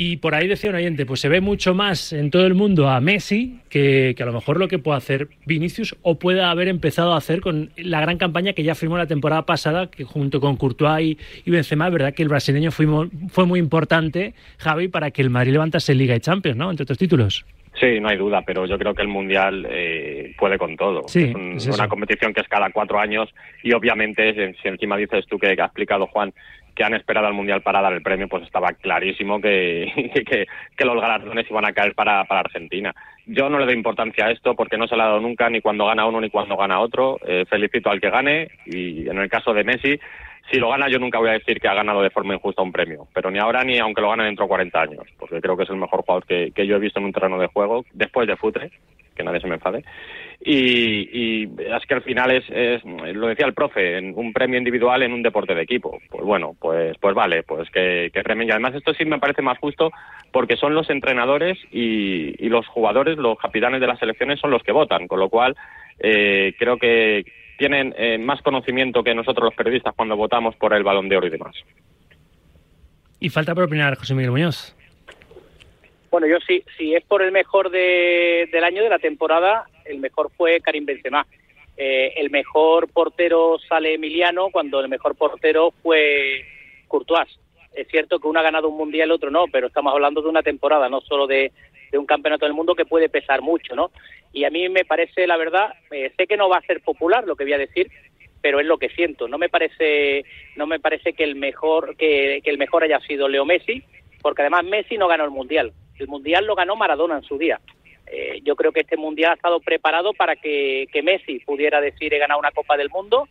Y 0.00 0.18
por 0.18 0.36
ahí 0.36 0.46
decía 0.46 0.70
un 0.70 0.76
oyente, 0.76 1.04
pues 1.06 1.18
se 1.18 1.28
ve 1.28 1.40
mucho 1.40 1.74
más 1.74 2.12
en 2.12 2.30
todo 2.30 2.46
el 2.46 2.54
mundo 2.54 2.88
a 2.88 3.00
Messi 3.00 3.58
que, 3.68 4.14
a 4.16 4.24
lo 4.24 4.32
mejor 4.32 4.56
lo 4.56 4.68
que 4.68 4.78
puede 4.78 4.96
hacer 4.96 5.28
Vinicius 5.44 5.96
o 6.02 6.20
puede 6.20 6.40
haber 6.40 6.68
empezado 6.68 7.14
a 7.14 7.16
hacer 7.16 7.40
con 7.40 7.70
la 7.76 8.00
gran 8.00 8.16
campaña 8.16 8.52
que 8.52 8.62
ya 8.62 8.76
firmó 8.76 8.96
la 8.96 9.08
temporada 9.08 9.44
pasada, 9.44 9.90
que 9.90 10.04
junto 10.04 10.40
con 10.40 10.56
Courtois 10.56 11.16
y, 11.44 11.50
Benzema, 11.50 11.88
es 11.88 11.92
verdad 11.92 12.14
que 12.14 12.22
el 12.22 12.28
brasileño 12.28 12.70
fue, 12.70 12.86
fue 13.28 13.44
muy 13.44 13.58
importante, 13.58 14.34
Javi, 14.58 14.86
para 14.86 15.10
que 15.10 15.20
el 15.20 15.30
Madrid 15.30 15.54
levantase 15.54 15.96
Liga 15.96 16.14
y 16.14 16.20
Champions, 16.20 16.56
¿no? 16.56 16.70
Entre 16.70 16.84
otros 16.84 16.96
títulos. 16.96 17.44
Sí, 17.74 18.00
no 18.00 18.08
hay 18.08 18.16
duda, 18.16 18.42
pero 18.42 18.66
yo 18.66 18.78
creo 18.78 18.94
que 18.94 19.02
el 19.02 19.08
Mundial 19.08 19.66
eh, 19.70 20.34
puede 20.38 20.58
con 20.58 20.76
todo. 20.76 21.06
es, 21.06 21.66
una 21.66 21.88
competición 21.88 22.32
que 22.32 22.40
es 22.40 22.48
cada 22.48 22.70
cuatro 22.70 22.98
años 22.98 23.28
y 23.62 23.72
obviamente, 23.72 24.54
si 24.60 24.68
encima 24.68 24.96
dices 24.96 25.26
tú 25.26 25.38
que 25.38 25.48
ha 25.48 25.52
explicado 25.52 26.06
Juan 26.06 26.32
que 26.78 26.84
han 26.84 26.94
esperado 26.94 27.26
al 27.26 27.34
Mundial 27.34 27.60
para 27.60 27.82
dar 27.82 27.92
el 27.92 28.02
premio, 28.02 28.28
pues 28.28 28.44
estaba 28.44 28.72
clarísimo 28.72 29.40
que, 29.42 30.46
que, 30.76 30.84
los 30.84 31.00
galardones 31.00 31.50
iban 31.50 31.64
a 31.64 31.72
caer 31.72 31.92
para, 31.94 32.24
para, 32.24 32.40
Argentina. 32.40 32.94
Yo 33.26 33.50
no 33.50 33.58
le 33.58 33.66
doy 33.66 33.74
importancia 33.74 34.26
a 34.26 34.30
esto 34.30 34.54
porque 34.54 34.78
no 34.78 34.86
se 34.86 34.94
le 34.94 35.02
ha 35.02 35.06
dado 35.06 35.20
nunca 35.20 35.50
ni 35.50 35.60
cuando 35.60 35.86
gana 35.86 36.06
uno 36.06 36.20
ni 36.20 36.30
cuando 36.30 36.56
gana 36.56 36.78
otro. 36.78 37.18
Eh, 37.26 37.44
felicito 37.50 37.90
al 37.90 38.00
que 38.00 38.10
gane 38.10 38.48
y 38.64 39.08
en 39.08 39.18
el 39.18 39.28
caso 39.28 39.52
de 39.52 39.64
Messi, 39.64 39.98
si 40.50 40.58
lo 40.58 40.70
gana 40.70 40.88
yo 40.88 40.98
nunca 40.98 41.18
voy 41.18 41.30
a 41.30 41.34
decir 41.34 41.60
que 41.60 41.68
ha 41.68 41.74
ganado 41.74 42.02
de 42.02 42.10
forma 42.10 42.34
injusta 42.34 42.62
un 42.62 42.72
premio, 42.72 43.06
pero 43.12 43.30
ni 43.30 43.38
ahora 43.38 43.64
ni 43.64 43.78
aunque 43.78 44.00
lo 44.00 44.10
gane 44.10 44.24
dentro 44.24 44.44
de 44.44 44.48
40 44.48 44.80
años, 44.80 45.06
porque 45.18 45.40
creo 45.40 45.56
que 45.56 45.64
es 45.64 45.70
el 45.70 45.76
mejor 45.76 46.02
jugador 46.02 46.24
que, 46.26 46.66
yo 46.66 46.76
he 46.76 46.80
visto 46.80 46.98
en 46.98 47.06
un 47.06 47.12
terreno 47.12 47.38
de 47.38 47.48
juego, 47.48 47.84
después 47.92 48.26
de 48.26 48.36
Futre, 48.36 48.70
que 49.14 49.24
nadie 49.24 49.40
se 49.40 49.48
me 49.48 49.54
enfade. 49.54 49.84
Y, 50.40 51.42
es 51.42 51.86
que 51.86 51.94
al 51.94 52.02
final 52.02 52.30
es, 52.30 52.84
lo 52.84 53.26
decía 53.26 53.46
el 53.46 53.54
profe, 53.54 53.98
un 53.98 54.32
premio 54.32 54.56
individual 54.56 55.02
en 55.02 55.12
un 55.12 55.22
deporte 55.22 55.54
de 55.54 55.62
equipo. 55.62 55.98
Pues 56.08 56.24
bueno, 56.24 56.54
pues, 56.60 56.96
pues 56.98 57.14
vale, 57.14 57.42
pues 57.42 57.68
que, 57.70 58.10
que. 58.12 58.22
Y 58.44 58.50
además 58.50 58.76
esto 58.76 58.94
sí 58.94 59.04
me 59.04 59.18
parece 59.18 59.42
más 59.42 59.58
justo 59.58 59.90
porque 60.30 60.56
son 60.56 60.74
los 60.74 60.88
entrenadores 60.90 61.58
y, 61.72 62.34
y 62.38 62.48
los 62.48 62.68
jugadores, 62.68 63.18
los 63.18 63.36
capitanes 63.36 63.80
de 63.80 63.88
las 63.88 63.98
selecciones 63.98 64.38
son 64.38 64.52
los 64.52 64.62
que 64.62 64.72
votan, 64.72 65.08
con 65.08 65.18
lo 65.18 65.28
cual 65.28 65.56
eh, 65.98 66.54
creo 66.58 66.76
que 66.76 67.24
tienen 67.58 67.92
eh, 67.98 68.16
más 68.18 68.40
conocimiento 68.40 69.02
que 69.02 69.14
nosotros 69.14 69.46
los 69.46 69.54
periodistas 69.54 69.94
cuando 69.94 70.16
votamos 70.16 70.56
por 70.56 70.72
el 70.72 70.84
balón 70.84 71.08
de 71.08 71.16
oro 71.16 71.26
y 71.26 71.30
demás. 71.30 71.54
Y 73.20 73.28
falta 73.28 73.54
por 73.54 73.64
opinar 73.64 73.96
José 73.96 74.14
Miguel 74.14 74.30
Muñoz. 74.30 74.74
Bueno, 76.10 76.26
yo 76.28 76.38
sí, 76.46 76.64
si 76.78 76.94
es 76.94 77.04
por 77.04 77.20
el 77.20 77.32
mejor 77.32 77.70
del 77.70 78.64
año, 78.64 78.82
de 78.82 78.88
la 78.88 79.00
temporada, 79.00 79.66
el 79.84 79.98
mejor 79.98 80.30
fue 80.36 80.60
Karim 80.60 80.86
Benzema. 80.86 81.26
Eh, 81.76 82.14
el 82.16 82.30
mejor 82.30 82.88
portero 82.88 83.58
sale 83.68 83.94
Emiliano 83.94 84.50
cuando 84.50 84.80
el 84.80 84.88
mejor 84.88 85.16
portero 85.16 85.72
fue 85.82 86.44
Courtois. 86.86 87.28
Es 87.78 87.88
cierto 87.88 88.18
que 88.18 88.28
uno 88.28 88.40
ha 88.40 88.42
ganado 88.42 88.68
un 88.68 88.76
mundial, 88.76 89.08
el 89.08 89.12
otro 89.12 89.30
no, 89.30 89.46
pero 89.52 89.68
estamos 89.68 89.92
hablando 89.92 90.20
de 90.20 90.28
una 90.28 90.42
temporada, 90.42 90.88
no 90.88 91.00
solo 91.00 91.26
de, 91.26 91.52
un 91.92 92.06
campeonato 92.06 92.44
del 92.44 92.54
mundo 92.54 92.74
que 92.74 92.84
puede 92.84 93.08
pesar 93.08 93.40
mucho, 93.40 93.74
¿no? 93.74 93.90
Y 94.32 94.44
a 94.44 94.50
mí 94.50 94.68
me 94.68 94.84
parece, 94.84 95.26
la 95.26 95.36
verdad, 95.36 95.72
eh, 95.90 96.12
sé 96.16 96.26
que 96.26 96.36
no 96.36 96.48
va 96.48 96.58
a 96.58 96.66
ser 96.66 96.80
popular 96.80 97.24
lo 97.26 97.36
que 97.36 97.44
voy 97.44 97.52
a 97.52 97.58
decir, 97.58 97.90
pero 98.40 98.60
es 98.60 98.66
lo 98.66 98.78
que 98.78 98.88
siento. 98.90 99.28
No 99.28 99.38
me 99.38 99.48
parece, 99.48 100.24
no 100.56 100.66
me 100.66 100.80
parece 100.80 101.12
que 101.12 101.24
el 101.24 101.36
mejor, 101.36 101.96
que 101.96 102.42
el 102.44 102.58
mejor 102.58 102.84
haya 102.84 103.00
sido 103.00 103.28
Leo 103.28 103.44
Messi, 103.44 103.82
porque 104.20 104.42
además 104.42 104.64
Messi 104.64 104.98
no 104.98 105.08
ganó 105.08 105.24
el 105.24 105.30
mundial. 105.30 105.72
El 105.98 106.08
Mundial 106.08 106.46
lo 106.46 106.54
ganó 106.54 106.76
Maradona 106.76 107.16
en 107.16 107.24
su 107.24 107.38
día. 107.38 107.60
Eh, 108.06 108.40
yo 108.42 108.56
creo 108.56 108.72
que 108.72 108.80
este 108.80 108.96
Mundial 108.96 109.32
ha 109.32 109.34
estado 109.34 109.60
preparado 109.60 110.12
para 110.14 110.36
que, 110.36 110.88
Messi 111.02 111.40
pudiera 111.40 111.80
decir 111.80 112.12
he 112.14 112.18
ganado 112.18 112.40
una 112.40 112.52
Copa 112.52 112.76
del 112.76 112.90
Mundo 112.90 113.28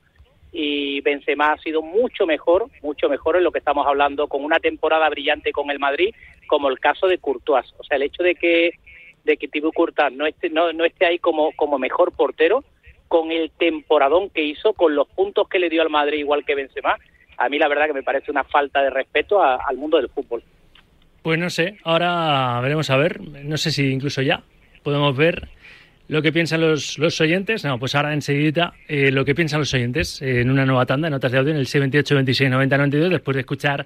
y 0.51 1.01
Benzema 1.01 1.54
ha 1.54 1.58
sido 1.60 1.82
mucho 1.82 2.25
mejor, 2.25 2.68
mucho 2.82 3.10
mejor 3.10 3.38
en 3.38 3.44
lo 3.44 3.51
que 3.51 3.60
estamos 3.60 3.86
hablando, 3.86 4.27
con 4.27 4.44
una 4.44 4.60
temporada 4.60 5.10
brillante 5.10 5.51
con 5.51 5.70
el 5.70 5.80
Madrid, 5.80 6.13
como 6.48 6.70
el 6.70 6.80
caso 6.80 7.08
de 7.08 7.18
Courtois. 7.18 7.74
O 7.77 7.84
sea, 7.84 7.98
el 7.98 8.04
hecho 8.04 8.24
de 8.24 8.36
que 8.36 8.72
de 9.24 9.38
que 9.38 9.50
Thibaut 9.50 9.74
Courtois 9.74 10.13
no 10.13 10.25
esté, 10.25 10.50
no, 10.50 10.72
no 10.72 10.86
esté 10.86 11.06
ahí 11.06 11.20
como, 11.20 11.51
como 11.51 11.77
mejor 11.77 12.13
portero, 12.13 12.63
con 13.08 13.32
el 13.32 13.51
temporadón 13.51 14.30
que 14.30 14.44
hizo, 14.44 14.74
con 14.74 14.96
los 14.96 15.08
puntos 15.10 15.48
que 15.50 15.60
le 15.60 15.70
dio 15.70 15.82
al 15.82 15.89
Madrid 15.89 16.20
igual 16.20 16.46
que 16.46 16.56
Benzema, 16.56 16.98
a 17.38 17.50
mí 17.50 17.60
la 17.60 17.68
verdad 17.68 17.88
que 17.88 17.94
me 17.94 18.04
parece 18.04 18.32
una 18.32 18.44
falta 18.44 18.82
de 18.82 18.89
respeto 18.89 19.44
al 19.44 19.77
mundo 19.77 19.98
del 19.98 20.10
fútbol. 20.10 20.44
Pues 21.22 21.38
no 21.38 21.50
sé, 21.50 21.77
ahora 21.84 22.60
veremos 22.62 22.89
a 22.89 22.98
ver, 22.98 23.20
no 23.22 23.58
sé 23.58 23.72
si 23.72 23.92
incluso 23.92 24.22
ya 24.22 24.44
podemos 24.82 25.16
ver 25.16 25.50
lo 26.08 26.22
que 26.22 26.32
piensan 26.32 26.62
los, 26.62 26.98
los 26.98 27.20
oyentes. 27.22 27.64
No, 27.64 27.80
pues 27.80 27.96
ahora 27.96 28.14
enseguida 28.14 28.74
eh, 28.88 29.12
lo 29.12 29.26
que 29.26 29.36
piensan 29.36 29.60
los 29.60 29.74
oyentes 29.74 30.22
en 30.22 30.50
una 30.50 30.66
nueva 30.66 30.86
tanda, 30.86 31.10
notas 31.10 31.32
de 31.32 31.38
audio 31.38 31.52
en 31.52 31.60
el 31.60 31.68
78 31.68 32.16
26 32.16 32.50
90 32.50 32.78
92, 32.78 33.10
después 33.10 33.36
de 33.36 33.42
escuchar 33.42 33.86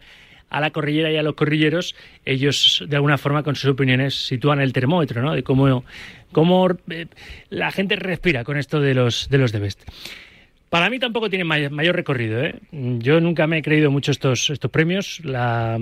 a 0.50 0.60
la 0.60 0.72
corrillera 0.72 1.10
y 1.12 1.18
a 1.18 1.24
los 1.24 1.34
corrilleros, 1.34 1.96
ellos 2.26 2.84
de 2.88 2.96
alguna 2.98 3.18
forma 3.18 3.42
con 3.42 3.56
sus 3.56 3.72
opiniones 3.72 4.28
sitúan 4.28 4.60
el 4.60 4.74
termómetro, 4.74 5.22
¿no? 5.22 5.34
De 5.34 5.44
cómo, 5.44 5.86
cómo 6.34 6.68
eh, 6.90 7.08
la 7.50 7.72
gente 7.72 7.96
respira 7.96 8.44
con 8.44 8.58
esto 8.58 8.82
de 8.82 8.94
los 8.94 9.30
de 9.30 9.38
los 9.38 9.52
de 9.54 9.60
Best. 9.60 9.84
Para 10.72 10.90
mí 10.90 11.00
tampoco 11.00 11.30
tiene 11.30 11.44
mayor 11.44 11.98
recorrido. 11.98 12.42
¿eh? 12.42 12.56
Yo 12.72 13.20
nunca 13.20 13.46
me 13.46 13.58
he 13.58 13.62
creído 13.62 13.92
mucho 13.92 14.10
estos, 14.10 14.50
estos 14.50 14.72
premios. 14.72 15.20
La, 15.26 15.78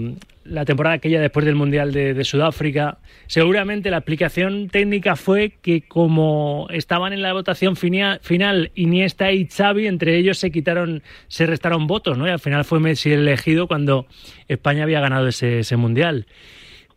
temporada 0.65 0.95
aquella 0.95 1.21
después 1.21 1.45
del 1.45 1.53
Mundial 1.53 1.93
de, 1.93 2.23
Sudáfrica, 2.23 2.97
seguramente 3.27 3.91
la 3.91 3.97
aplicación 3.97 4.67
técnica 4.67 5.15
fue 5.15 5.53
que 5.61 5.83
como 5.83 6.65
estaban 6.71 7.13
en 7.13 7.21
la 7.21 7.33
votación 7.33 7.75
final 7.75 8.71
Iniesta 8.73 9.31
y 9.31 9.45
Xavi, 9.45 9.85
entre 9.85 10.17
ellos 10.17 10.39
se 10.39 10.49
quitaron, 10.49 11.03
se 11.27 11.45
restaron 11.45 11.85
votos, 11.85 12.17
¿no? 12.17 12.25
Y 12.25 12.31
al 12.31 12.39
final 12.39 12.65
fue 12.65 12.79
Messi 12.79 13.11
el 13.11 13.19
elegido 13.19 13.67
cuando 13.67 14.07
España 14.47 14.81
había 14.81 15.01
ganado 15.01 15.27
ese, 15.27 15.59
ese 15.59 15.77
Mundial. 15.77 16.25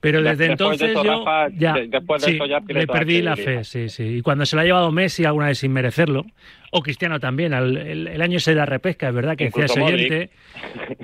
Pero 0.01 0.23
desde 0.23 0.47
entonces 0.47 0.95
yo 0.95 1.25
ya, 1.59 1.75
me 1.75 2.87
perdí 2.87 3.21
la 3.21 3.37
fe, 3.37 3.65
sí, 3.65 3.91
sí. 3.91 4.03
Y 4.17 4.23
cuando 4.23 4.47
se 4.47 4.57
lo 4.57 4.63
ha 4.63 4.65
llevado 4.65 4.91
Messi 4.91 5.27
alguna 5.27 5.49
vez 5.49 5.59
sin 5.59 5.73
merecerlo, 5.75 6.25
o 6.75 6.83
Cristiano 6.83 7.21
también. 7.21 7.53
El, 7.53 8.21
año 8.23 8.41
se 8.41 8.55
da 8.55 8.65
repesca, 8.65 9.09
es 9.09 9.15
verdad 9.15 9.37
que 9.37 9.45
decía 9.45 9.67
ese 9.67 9.81
oyente. 9.81 10.31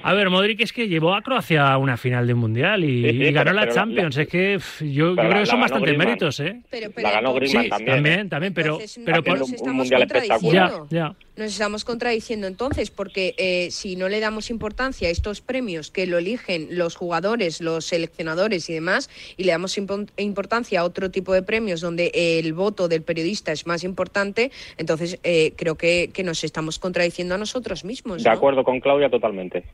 A 0.03 0.15
ver, 0.15 0.31
Modric 0.31 0.61
es 0.61 0.73
que 0.73 0.89
llevó 0.89 1.15
a 1.15 1.21
Croacia 1.21 1.71
a 1.71 1.79
una 1.79 1.99
final 1.99 2.27
de 2.27 2.33
un 2.33 2.41
mundial 2.41 2.85
y, 2.85 3.31
ganó 3.33 3.53
la 3.53 3.69
Champions. 3.69 4.17
es 4.17 4.29
que 4.29 4.59
yo, 4.81 5.15
creo 5.15 5.41
que 5.41 5.47
son 5.47 5.61
bastantes 5.61 5.97
méritos, 5.97 6.41
¿eh? 6.41 6.61
Pero, 6.71 6.91
la 6.97 7.11
ganó 7.11 7.35
Griezmann 7.35 7.69
también. 7.69 7.95
También, 7.95 8.21
¿eh? 8.21 8.29
también, 8.29 8.55
pero, 8.55 8.79
pero 9.05 9.23
por, 9.23 9.43
un 9.43 9.77
mundial 9.77 10.03
espectacular. 10.03 10.73
Ya, 10.91 10.99
ya 10.99 11.17
nos 11.39 11.53
estamos 11.53 11.85
contradiciendo 11.85 12.49
entonces, 12.49 12.91
porque 12.91 13.35
eh, 13.39 13.69
si 13.71 13.95
no 13.95 14.09
le 14.09 14.19
damos 14.19 14.51
importancia 14.51 15.09
a 15.09 15.11
estos 15.11 15.41
premios 15.41 15.91
que 15.91 16.07
lo 16.07 16.19
eligen 16.19 16.67
los 16.73 16.97
jugadores, 16.97 17.61
los 17.61 17.87
seleccionadores 17.87 18.69
y 18.69 18.75
demás, 18.75 19.09
y 19.37 19.45
le 19.45 19.53
damos 19.53 19.79
importancia 19.79 20.81
a 20.81 20.85
otro 20.85 21.11
tipo 21.11 21.33
de 21.33 21.43
premios 21.43 21.81
donde 21.81 22.11
el 22.15 22.53
voto 22.53 22.89
del 22.89 23.03
periodista 23.03 23.53
es 23.53 23.67
más 23.67 23.85
importante, 23.85 24.51
entonces 24.77 25.21
eh, 25.23 25.53
creo 25.59 25.77
que, 25.77 26.11
nos 26.25 26.43
estamos 26.45 26.79
contradiciendo 26.79 27.35
a 27.35 27.39
nosotros 27.39 27.85
mismos. 27.85 28.23
De 28.23 28.31
acuerdo 28.31 28.65
con 28.65 28.81
Claudia 28.81 29.11
totalmente. 29.11 29.65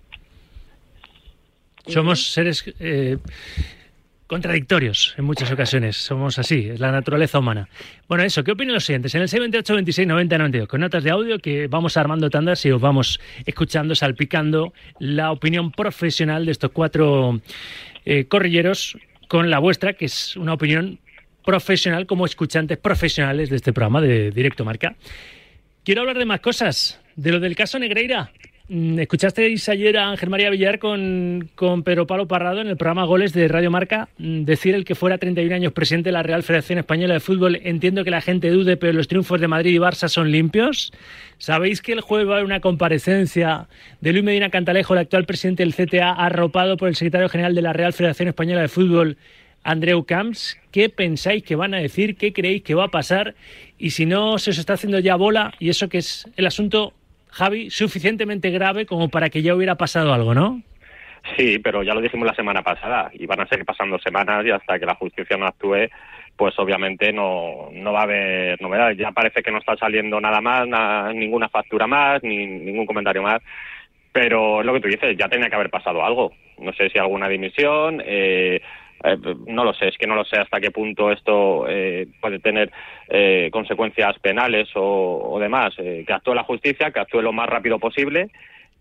Somos 1.87 2.33
seres 2.33 2.65
eh, 2.81 3.19
contradictorios 4.27 5.15
en 5.19 5.27
muchas 5.27 5.53
ocasiones. 5.53 5.97
Somos 5.97 6.39
así, 6.39 6.71
es 6.71 6.81
la 6.81 6.91
naturaleza 6.91 7.39
humana. 7.39 7.69
Bueno, 8.09 8.25
eso, 8.25 8.43
¿qué 8.43 8.53
opinan 8.53 8.75
los 8.75 8.85
siguientes? 8.85 9.15
En 9.15 9.23
el 9.23 9.29
78 9.29 9.75
26 9.75 10.09
90 10.09 10.39
92, 10.39 10.69
con 10.69 10.81
notas 10.81 11.05
de 11.05 11.11
audio 11.11 11.39
que 11.39 11.69
vamos 11.69 11.97
armando 11.97 12.31
tandas 12.31 12.65
y 12.65 12.71
os 12.73 12.81
vamos 12.81 13.21
escuchando, 13.45 13.95
salpicando 13.95 14.73
la 14.99 15.31
opinión 15.31 15.71
profesional 15.71 16.47
de 16.47 16.53
estos 16.53 16.71
cuatro 16.71 17.41
eh, 18.07 18.25
corrilleros 18.25 18.97
con 19.29 19.51
la 19.51 19.59
vuestra, 19.59 19.93
que 19.93 20.07
es 20.07 20.37
una 20.37 20.55
opinión 20.55 20.99
profesional 21.45 22.07
como 22.07 22.25
escuchantes 22.25 22.79
profesionales 22.79 23.51
de 23.51 23.57
este 23.57 23.75
programa 23.75 24.01
de 24.01 24.31
Directo 24.31 24.65
Marca. 24.65 24.97
Quiero 25.85 26.01
hablar 26.01 26.17
de 26.17 26.25
más 26.25 26.41
cosas, 26.41 26.99
de 27.15 27.31
lo 27.31 27.41
del 27.41 27.55
caso 27.55 27.79
Negreira. 27.79 28.31
Mm, 28.69 29.01
¿Escuchasteis 29.01 29.69
ayer 29.69 29.99
a 29.99 30.09
Ángel 30.09 30.31
María 30.31 30.49
Villar 30.49 30.79
con, 30.79 31.51
con 31.55 31.83
Pedro 31.83 32.07
Pablo 32.07 32.27
Parrado 32.27 32.63
en 32.63 32.69
el 32.69 32.79
programa 32.79 33.05
Goles 33.05 33.35
de 33.35 33.47
Radio 33.49 33.71
Marca 33.71 34.09
mm, 34.17 34.45
decir 34.45 34.75
el 34.75 34.87
que 34.87 34.95
fuera 34.95 35.19
31 35.19 35.55
años 35.55 35.75
presidente 35.75 36.09
de 36.09 36.15
la 36.15 36.23
Real 36.23 36.43
Federación 36.43 36.79
Española 36.79 37.13
de 37.13 37.21
Fútbol? 37.21 37.61
Entiendo 37.63 38.03
que 38.03 38.11
la 38.11 38.23
gente 38.23 38.49
dude, 38.49 38.79
pero 38.79 38.95
los 38.95 39.09
triunfos 39.09 39.39
de 39.43 39.47
Madrid 39.47 39.75
y 39.75 39.79
Barça 39.79 40.09
son 40.09 40.33
limpios. 40.33 40.91
¿Sabéis 41.37 41.83
que 41.83 41.93
el 41.93 42.01
jueves 42.01 42.29
va 42.29 42.31
a 42.31 42.35
haber 42.37 42.47
una 42.47 42.61
comparecencia 42.61 43.69
de 44.01 44.13
Luis 44.13 44.25
Medina 44.25 44.49
Cantalejo, 44.49 44.95
el 44.95 45.01
actual 45.01 45.27
presidente 45.27 45.65
del 45.65 45.75
CTA, 45.75 46.13
arropado 46.13 46.79
por 46.79 46.89
el 46.89 46.97
secretario 46.97 47.29
general 47.29 47.55
de 47.55 47.61
la 47.61 47.75
Real 47.75 47.93
Federación 47.93 48.29
Española 48.29 48.63
de 48.63 48.69
Fútbol, 48.69 49.19
Andreu 49.65 50.05
Camps? 50.05 50.61
¿Qué 50.71 50.89
pensáis 50.89 51.43
que 51.43 51.57
van 51.57 51.75
a 51.75 51.79
decir? 51.79 52.17
¿Qué 52.17 52.33
creéis 52.33 52.63
que 52.63 52.75
va 52.75 52.85
a 52.85 52.89
pasar? 52.89 53.35
Y 53.79 53.91
si 53.91 54.07
no 54.07 54.39
se 54.39 54.51
os 54.51 54.59
está 54.59 54.75
haciendo 54.75 54.99
ya 55.01 55.17
bola, 55.17 55.55
y 55.59 55.71
eso 55.71 55.89
que 55.89 55.99
es 55.99 56.31
el 56.37 56.47
asunto 56.47 56.93
Javi, 57.35 57.69
suficientemente 57.71 58.51
grave 58.51 58.87
como 58.87 59.09
para 59.09 59.29
que 59.29 59.43
ya 59.43 59.57
hubiera 59.57 59.75
pasado 59.75 60.15
algo, 60.15 60.35
¿no? 60.35 60.63
Sí, 61.37 61.59
pero 61.59 61.83
ya 61.83 61.95
lo 61.95 62.01
dijimos 62.01 62.29
la 62.29 62.35
semana 62.35 62.63
pasada 62.63 63.11
y 63.13 63.27
van 63.27 63.41
a 63.41 63.47
seguir 63.49 63.65
pasando 63.65 63.99
semanas 63.99 64.47
y 64.47 64.51
hasta 64.51 64.79
que 64.79 64.87
la 64.87 64.95
justicia 64.95 65.37
no 65.37 65.47
actúe, 65.47 65.89
pues 66.37 66.57
obviamente 66.59 67.13
no, 67.13 67.71
no 67.73 67.93
va 67.93 68.01
a 68.01 68.05
haber 68.05 68.63
novedades. 68.63 68.99
Ya 68.99 69.11
parece 69.11 69.43
que 69.43 69.51
no 69.51 69.59
está 69.59 69.77
saliendo 69.77 70.21
nada 70.21 70.41
más, 70.41 70.69
ninguna 71.13 71.49
factura 71.49 71.89
más, 71.89 72.23
ni 72.23 72.47
ningún 72.47 72.87
comentario 72.87 73.23
más. 73.23 73.43
Pero 74.13 74.61
es 74.61 74.67
lo 74.67 74.75
que 74.75 74.81
tú 74.81 74.89
dices, 74.89 75.17
ya 75.19 75.29
tenía 75.29 75.49
que 75.49 75.57
haber 75.57 75.71
pasado 75.71 76.05
algo. 76.05 76.33
No 76.59 76.73
sé 76.75 76.89
si 76.91 77.01
alguna 77.01 77.29
dimisión, 77.29 78.01
eh, 78.05 78.61
eh, 79.05 79.19
no 79.47 79.65
lo 79.65 79.75
sé, 79.75 79.89
es 79.89 79.99
que 79.99 80.07
no 80.07 80.15
lo 80.15 80.25
sé 80.25 80.39
hasta 80.39 80.61
qué 80.61 80.71
punto 80.71 81.13
esto 81.13 81.67
eh, 81.69 82.07
puede 82.21 82.39
tener 82.39 82.73
eh, 83.09 83.51
consecuencias 83.53 84.19
penales 84.19 84.69
o, 84.75 85.39
demás. 85.39 85.75
que 85.77 86.13
actúe 86.13 86.35
la 86.35 86.45
justicia, 86.45 86.91
que 86.91 87.01
actúe 87.01 87.21
lo 87.21 87.33
más 87.33 87.49
rápido 87.49 87.79
posible 87.79 88.31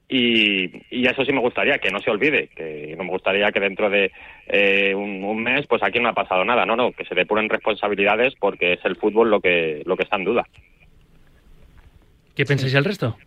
y, 0.08 0.72
eso 1.06 1.26
sí 1.26 1.34
me 1.34 1.42
gustaría, 1.42 1.80
que 1.80 1.92
no 1.92 2.00
se 2.00 2.12
olvide, 2.12 2.48
que 2.56 2.96
no 2.98 3.04
me 3.04 3.10
gustaría 3.10 3.52
que 3.52 3.60
dentro 3.60 3.90
de 3.90 4.12
un, 4.96 5.44
mes, 5.44 5.66
pues 5.68 5.84
aquí 5.84 6.00
no 6.00 6.10
ha 6.10 6.14
pasado 6.14 6.46
nada, 6.46 6.66
no, 6.66 6.76
no, 6.76 6.92
que 6.92 7.06
se 7.06 7.16
depuren 7.16 7.50
responsabilidades 7.50 8.34
porque 8.40 8.74
es 8.74 8.86
el 8.86 8.96
fútbol 8.96 9.30
lo 9.30 9.42
que, 9.42 9.82
lo 9.86 9.98
que 9.98 10.04
está 10.04 10.16
en 10.16 10.26
duda. 10.26 10.48
¿Qué 12.36 12.46
pensáis 12.46 12.76
al 12.76 12.86
resto? 12.86 13.18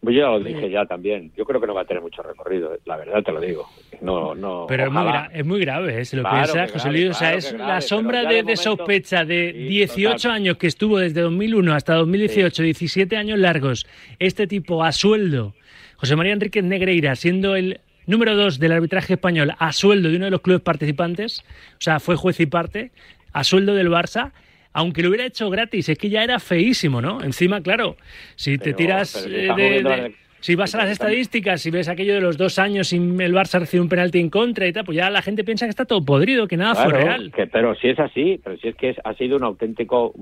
Pues 0.00 0.16
yo 0.16 0.38
lo 0.38 0.40
dije 0.40 0.70
ya 0.70 0.86
también. 0.86 1.30
Yo 1.36 1.44
creo 1.44 1.60
que 1.60 1.66
no 1.66 1.74
va 1.74 1.82
a 1.82 1.84
tener 1.84 2.02
mucho 2.02 2.22
recorrido, 2.22 2.74
la 2.86 2.96
verdad 2.96 3.22
te 3.22 3.32
lo 3.32 3.40
digo. 3.40 3.68
No, 4.00 4.34
no. 4.34 4.64
Pero 4.66 4.84
es 4.86 4.90
muy, 4.90 5.02
es 5.32 5.44
muy, 5.44 5.60
grave, 5.60 6.00
¿eh? 6.00 6.04
se 6.06 6.16
lo 6.16 6.22
piensas, 6.22 6.72
José 6.72 6.90
Luis. 6.90 7.10
o 7.10 7.14
sea, 7.14 7.34
es 7.34 7.52
la 7.52 7.82
sombra 7.82 8.24
de, 8.24 8.56
sospecha 8.56 9.26
de 9.26 9.52
18 9.52 10.30
años 10.30 10.56
que 10.56 10.68
estuvo 10.68 10.98
desde 10.98 11.20
2001 11.20 11.74
hasta 11.74 11.94
2018, 11.96 12.62
17 12.62 13.16
años 13.16 13.38
largos. 13.38 13.86
Este 14.18 14.46
tipo 14.46 14.82
a 14.82 14.92
sueldo, 14.92 15.54
José 15.96 16.16
María 16.16 16.32
Enríquez 16.32 16.64
Negreira, 16.64 17.14
siendo 17.14 17.54
el 17.54 17.80
número 18.06 18.34
dos 18.34 18.58
del 18.58 18.72
arbitraje 18.72 19.14
español 19.14 19.52
a 19.58 19.72
sueldo 19.72 20.08
de 20.08 20.16
uno 20.16 20.24
de 20.24 20.30
los 20.30 20.40
clubes 20.40 20.62
participantes, 20.62 21.44
o 21.72 21.80
sea, 21.80 22.00
fue 22.00 22.16
juez 22.16 22.40
y 22.40 22.46
parte, 22.46 22.90
a 23.34 23.44
sueldo 23.44 23.74
del 23.74 23.90
Barça 23.90 24.32
aunque 24.72 25.02
lo 25.02 25.08
hubiera 25.08 25.26
hecho 25.26 25.50
gratis, 25.50 25.88
es 25.88 25.98
que 25.98 26.10
ya 26.10 26.22
era 26.22 26.38
feísimo, 26.38 27.00
¿no? 27.00 27.22
Encima, 27.22 27.60
claro, 27.60 27.96
si 28.36 28.58
te 28.58 28.72
tiras 28.72 29.26
eh, 29.26 29.48
de, 29.56 30.14
Si 30.40 30.54
vas 30.54 30.74
a 30.74 30.78
las 30.78 30.90
estadísticas, 30.90 31.60
si 31.60 31.70
ves 31.70 31.88
aquello 31.88 32.14
de 32.14 32.20
los 32.20 32.38
dos 32.38 32.58
años 32.58 32.88
sin 32.88 33.20
el 33.20 33.34
Barça 33.34 33.58
recibe 33.58 33.82
un 33.82 33.88
penalti 33.88 34.20
en 34.20 34.30
contra 34.30 34.66
y 34.66 34.72
tal, 34.72 34.84
pues 34.84 34.96
ya 34.96 35.10
la 35.10 35.22
gente 35.22 35.44
piensa 35.44 35.66
que 35.66 35.70
está 35.70 35.84
todo 35.84 36.04
podrido, 36.04 36.46
que 36.46 36.56
nada 36.56 36.74
fue 36.76 36.92
real. 36.92 37.32
pero 37.52 37.74
si 37.74 37.88
es 37.88 37.98
así, 37.98 38.40
pero 38.42 38.56
si 38.58 38.68
es 38.68 38.76
que 38.76 38.94
ha 39.02 39.14
sido 39.14 39.36
un 39.36 39.44
auténtico 39.44 40.14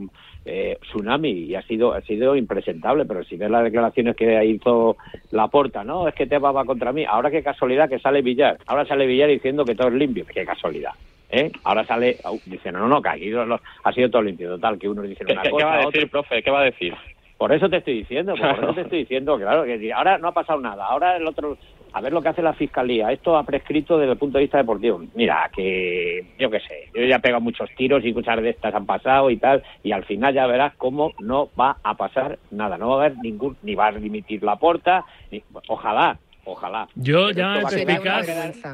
eh, 0.47 0.78
tsunami 0.81 1.31
y 1.31 1.55
ha 1.55 1.62
sido 1.62 1.93
ha 1.93 2.00
sido 2.00 2.35
impresentable, 2.35 3.05
pero 3.05 3.23
si 3.25 3.37
ves 3.37 3.50
las 3.50 3.64
declaraciones 3.64 4.17
que 4.17 4.45
hizo 4.47 4.97
Laporta, 5.31 5.85
no, 5.85 6.09
es 6.09 6.14
que 6.14 6.26
te 6.26 6.38
va 6.38 6.64
contra 6.64 6.93
mí, 6.93 7.05
ahora 7.05 7.31
qué 7.31 7.43
casualidad 7.43 7.88
que 7.88 7.99
sale 7.99 8.23
Villar, 8.23 8.59
ahora 8.67 8.87
sale 8.87 9.07
Villar 9.07 9.28
diciendo 9.28 9.64
que 9.67 9.75
todo 9.75 9.88
es 9.88 9.95
limpio, 9.95 10.25
qué 10.26 10.47
casualidad. 10.47 10.93
¿Eh? 11.30 11.50
Ahora 11.64 11.85
sale, 11.85 12.16
dice, 12.47 12.73
no, 12.73 12.78
no, 12.80 12.88
no, 12.88 13.02
que 13.02 13.08
aquí 13.11 13.32
ha 13.85 13.92
sido 13.92 14.11
todo 14.11 14.23
limpio, 14.23 14.50
total, 14.50 14.78
que 14.78 14.88
uno 14.88 15.02
dice 15.02 15.25
una 15.25 15.42
cosa. 15.42 15.56
¿Qué 15.56 15.64
va 15.64 15.75
a 15.75 15.87
decir, 15.87 16.11
profe? 16.11 16.42
¿Qué 16.42 16.50
va 16.50 16.61
a 16.61 16.64
decir? 16.64 16.94
Por 17.37 17.52
eso 17.52 17.68
te 17.68 17.76
estoy 17.76 17.99
diciendo, 17.99 18.35
por 18.35 18.64
eso 18.64 18.75
te 18.75 18.80
estoy 18.80 18.99
diciendo, 19.00 19.38
claro, 19.38 19.64
que 19.64 19.92
ahora 19.92 20.18
no 20.18 20.28
ha 20.28 20.32
pasado 20.32 20.61
nada, 20.61 20.87
ahora 20.87 21.16
el 21.16 21.25
otro, 21.25 21.56
a 21.92 22.00
ver 22.00 22.12
lo 22.12 22.20
que 22.20 22.30
hace 22.30 22.42
la 22.42 22.52
fiscalía, 22.52 23.12
esto 23.12 23.37
ha 23.37 23.44
prescrito 23.44 23.97
desde 23.97 24.12
el 24.12 24.18
punto 24.18 24.38
de 24.38 24.44
vista 24.44 24.58
deportivo. 24.58 25.00
Mira, 25.14 25.49
que 25.54 26.26
yo 26.37 26.50
qué 26.50 26.58
sé, 26.58 26.88
yo 26.92 27.04
ya 27.04 27.16
he 27.16 27.20
pegado 27.20 27.40
muchos 27.40 27.70
tiros 27.76 28.04
y 28.04 28.12
muchas 28.12 28.42
de 28.42 28.50
estas 28.50 28.75
han 28.75 28.87
pasado 28.87 29.30
y 29.30 29.37
tal, 29.37 29.62
y 29.85 29.92
al 29.92 30.04
final 30.04 30.35
ya 30.35 30.49
verás 30.49 30.75
cómo 30.76 31.12
no 31.20 31.49
va 31.58 31.76
a 31.85 31.94
pasar 31.94 32.40
nada, 32.50 32.76
no 32.76 32.88
va 32.88 32.94
a 33.02 33.06
haber 33.06 33.18
ningún, 33.18 33.56
ni 33.62 33.76
va 33.76 33.87
a 33.87 33.92
dimitir 33.92 34.42
la 34.42 34.56
porta, 34.56 35.04
ni, 35.30 35.40
ojalá, 35.68 36.18
Ojalá. 36.50 36.88
Yo 36.95 37.31
ya 37.31 37.57
me 37.57 37.67
perspicaz, 37.67 38.26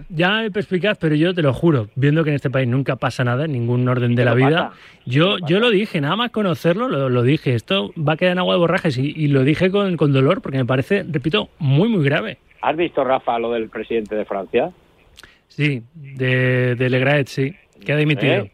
ya 0.09 0.47
perspicaz, 0.53 0.97
pero 0.97 1.17
yo 1.17 1.35
te 1.35 1.43
lo 1.43 1.53
juro, 1.53 1.89
viendo 1.97 2.23
que 2.23 2.31
en 2.31 2.37
este 2.37 2.49
país 2.49 2.69
nunca 2.69 2.95
pasa 2.95 3.25
nada, 3.25 3.47
en 3.47 3.53
ningún 3.53 3.89
orden 3.89 4.15
de 4.15 4.25
la 4.25 4.35
vida, 4.35 4.73
yo, 5.05 5.39
yo 5.39 5.59
lo 5.59 5.71
dije, 5.71 6.01
nada 6.01 6.15
más 6.15 6.31
conocerlo, 6.31 6.89
lo, 6.89 7.23
dije, 7.23 7.57
esto 7.57 7.93
va 7.97 8.13
a 8.13 8.17
quedar 8.17 8.33
en 8.33 8.39
agua 8.39 8.55
de 8.55 8.61
borrajes 8.61 8.97
y, 8.97 9.27
lo 9.27 9.43
dije 9.43 9.73
con, 9.73 9.97
con, 9.97 10.13
dolor 10.13 10.41
porque 10.41 10.59
me 10.59 10.65
parece, 10.65 11.03
repito, 11.03 11.49
muy, 11.59 11.89
muy 11.89 12.05
grave. 12.05 12.39
¿Has 12.63 12.77
visto, 12.77 13.03
Rafa, 13.03 13.41
lo 13.41 13.51
del 13.51 13.69
presidente 13.69 14.15
de 14.15 14.25
Francia? 14.25 14.71
Sí, 15.49 15.83
de, 15.95 16.77
de 16.77 16.91
Legraet, 16.91 17.27
sí, 17.27 17.57
que 17.85 17.93
ha 17.93 17.97
dimitido. 17.97 18.45
¿Eh? 18.45 18.53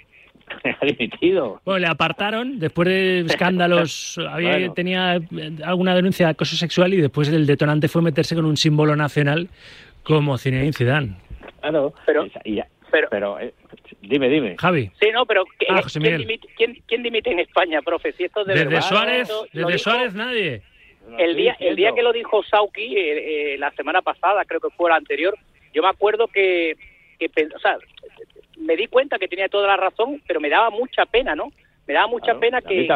ha 0.80 0.86
dimitido. 0.86 1.60
Bueno, 1.64 1.80
le 1.80 1.86
apartaron 1.86 2.58
después 2.58 2.88
de 2.88 3.20
escándalos. 3.20 4.18
había, 4.30 4.72
Tenía 4.72 5.18
alguna 5.64 5.94
denuncia 5.94 6.26
de 6.26 6.32
acoso 6.32 6.56
sexual 6.56 6.94
y 6.94 7.00
después 7.00 7.28
el 7.28 7.46
detonante 7.46 7.88
fue 7.88 8.02
meterse 8.02 8.34
con 8.34 8.44
un 8.44 8.56
símbolo 8.56 8.96
nacional 8.96 9.48
como 10.02 10.38
Zinedine 10.38 10.72
Zidane. 10.72 11.16
Claro, 11.60 11.92
pero 12.06 12.26
y, 12.44 12.60
pero, 13.10 13.38
eh, 13.38 13.54
dime, 14.00 14.28
dime. 14.28 14.56
Javi. 14.58 14.90
Sí, 15.00 15.08
no, 15.12 15.26
pero 15.26 15.44
ah, 15.68 15.82
¿quién, 15.92 17.02
dimite, 17.02 17.30
en 17.30 17.40
España, 17.40 17.80
profe? 17.82 18.12
Si 18.12 18.24
esto 18.24 18.44
de 18.44 18.54
desde 18.54 18.82
Suárez, 18.82 19.30
desde 19.52 19.78
Suárez 19.78 20.14
nadie. 20.14 20.62
El 21.18 21.36
día, 21.36 21.56
el 21.58 21.76
día 21.76 21.92
que 21.92 22.02
lo 22.02 22.12
dijo 22.12 22.42
Sauki, 22.44 22.96
eh, 22.96 23.54
eh, 23.54 23.58
la 23.58 23.70
semana 23.72 24.00
pasada, 24.02 24.44
creo 24.44 24.60
que 24.60 24.70
fue 24.70 24.90
la 24.90 24.96
anterior, 24.96 25.36
yo 25.72 25.82
me 25.82 25.88
acuerdo 25.88 26.28
que, 26.28 26.76
que, 27.18 27.26
o 27.26 27.58
sea, 27.58 27.78
me 28.60 28.76
di 28.76 28.86
cuenta 28.86 29.18
que 29.18 29.28
tenía 29.28 29.48
toda 29.48 29.66
la 29.66 29.76
razón, 29.76 30.22
pero 30.26 30.40
me 30.40 30.48
daba 30.48 30.70
mucha 30.70 31.06
pena, 31.06 31.34
¿no? 31.34 31.52
Me 31.86 31.94
daba 31.94 32.06
mucha 32.06 32.38
pena 32.38 32.60
que, 32.60 32.86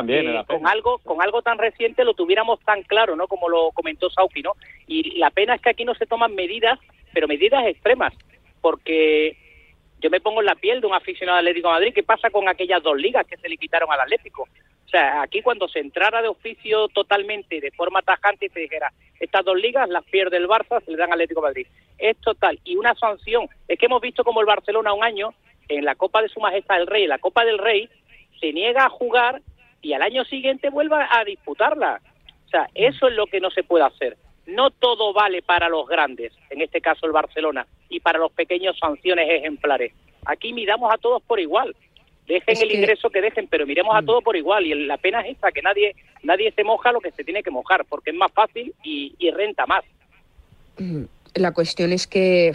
con 0.47 0.69
algo 0.69 0.99
con 0.99 1.21
algo 1.21 1.43
tan 1.43 1.59
reciente 1.59 2.05
lo 2.05 2.15
tuviéramos 2.15 2.61
tan 2.61 2.83
claro, 2.83 3.17
¿no? 3.17 3.27
Como 3.27 3.49
lo 3.49 3.71
comentó 3.73 4.09
Sauki, 4.11 4.43
¿no? 4.43 4.53
Y 4.87 5.19
la 5.19 5.31
pena 5.31 5.55
es 5.57 5.63
que 5.63 5.71
aquí 5.71 5.85
no 5.85 5.95
se 5.95 6.07
toman 6.07 6.35
medidas, 6.35 6.79
pero 7.13 7.27
medidas 7.27 7.67
extremas, 7.67 8.15
porque 8.61 9.37
yo 10.01 10.11
me 10.11 10.21
pongo 10.21 10.41
en 10.41 10.47
la 10.47 10.55
piel 10.55 10.81
de 10.81 10.87
un 10.87 10.95
aficionado 10.95 11.39
Atlético 11.39 11.69
de 11.69 11.75
Madrid, 11.75 11.95
¿qué 11.95 12.03
pasa 12.03 12.31
con 12.31 12.49
aquellas 12.49 12.83
dos 12.83 12.97
ligas 12.97 13.27
que 13.27 13.39
se 13.39 13.49
le 13.49 13.57
quitaron 13.57 13.91
al 13.91 14.01
Atlético? 14.01 14.43
O 14.43 14.89
sea, 14.89 15.23
aquí 15.23 15.43
cuando 15.43 15.67
se 15.67 15.81
entrara 15.81 16.23
de 16.23 16.29
oficio 16.29 16.89
totalmente, 16.89 17.61
de 17.61 17.71
forma 17.73 18.03
tajante, 18.03 18.47
y 18.47 18.49
se 18.51 18.61
dijera, 18.61 18.93
estas 19.19 19.45
dos 19.45 19.57
ligas 19.57 19.89
las 19.89 20.05
pierde 20.05 20.37
el 20.37 20.47
Barça, 20.47 20.85
se 20.85 20.91
le 20.91 20.99
dan 20.99 21.09
al 21.09 21.15
Atlético 21.15 21.41
de 21.41 21.49
Madrid. 21.49 21.67
Es 21.99 22.17
total. 22.19 22.61
Y 22.65 22.77
una 22.77 22.95
sanción, 22.95 23.49
es 23.67 23.79
que 23.79 23.87
hemos 23.87 24.01
visto 24.03 24.23
como 24.23 24.41
el 24.41 24.47
Barcelona 24.47 24.93
un 24.93 25.03
año 25.03 25.35
en 25.69 25.85
la 25.85 25.95
Copa 25.95 26.23
de 26.23 26.29
Su 26.29 26.41
Majestad 26.41 26.81
el 26.81 26.87
Rey, 26.87 27.05
en 27.05 27.11
la 27.11 27.19
Copa 27.19 27.45
del 27.45 27.59
Rey, 27.59 27.89
se 28.41 28.53
niega 28.53 28.85
a 28.85 28.91
jugar 28.91 29.43
y 29.83 29.93
al 29.93 30.03
año 30.03 30.25
siguiente 30.25 30.71
vuelve 30.71 30.97
a 30.97 31.25
disputarla. 31.25 32.01
O 32.47 32.49
sea, 32.49 32.69
eso 32.75 33.09
es 33.09 33.15
lo 33.15 33.27
que 33.27 33.41
no 33.41 33.51
se 33.51 33.63
puede 33.63 33.85
hacer. 33.85 34.17
No 34.47 34.71
todo 34.71 35.13
vale 35.13 35.43
para 35.43 35.69
los 35.69 35.87
grandes, 35.87 36.33
en 36.51 36.61
este 36.61 36.81
caso 36.81 37.07
el 37.07 37.13
Barcelona, 37.13 37.67
y 37.89 38.01
para 38.01 38.19
los 38.19 38.33
pequeños 38.33 38.79
sanciones 38.79 39.29
ejemplares. 39.31 39.93
Aquí 40.27 40.53
miramos 40.53 40.93
a 40.93 40.99
todos 40.99 41.23
por 41.23 41.41
igual. 41.41 41.75
Dejen 42.27 42.57
el 42.63 42.73
ingreso 42.73 43.11
que 43.11 43.21
dejen, 43.21 43.49
pero 43.49 43.67
miremos 43.67 43.95
a 43.95 44.01
mm. 44.01 44.07
todos 44.07 44.25
por 44.25 44.37
igual. 44.37 44.67
Y 44.67 44.75
la 44.87 44.97
pena 44.97 45.21
es 45.21 45.33
esta, 45.33 45.53
que 45.53 45.61
nadie, 45.61 45.95
nadie 46.23 46.53
se 46.53 46.65
moja 46.65 46.93
lo 46.93 47.01
que 47.01 47.11
se 47.13 47.25
tiene 47.25 47.43
que 47.43 47.51
mojar, 47.51 47.85
porque 47.87 48.11
es 48.11 48.17
más 48.17 48.33
fácil 48.33 48.75
y, 48.83 49.15
y 49.19 49.31
renta 49.31 49.67
más. 49.67 49.85
Mm 50.79 51.05
la 51.35 51.53
cuestión 51.53 51.93
es 51.93 52.07
que, 52.07 52.55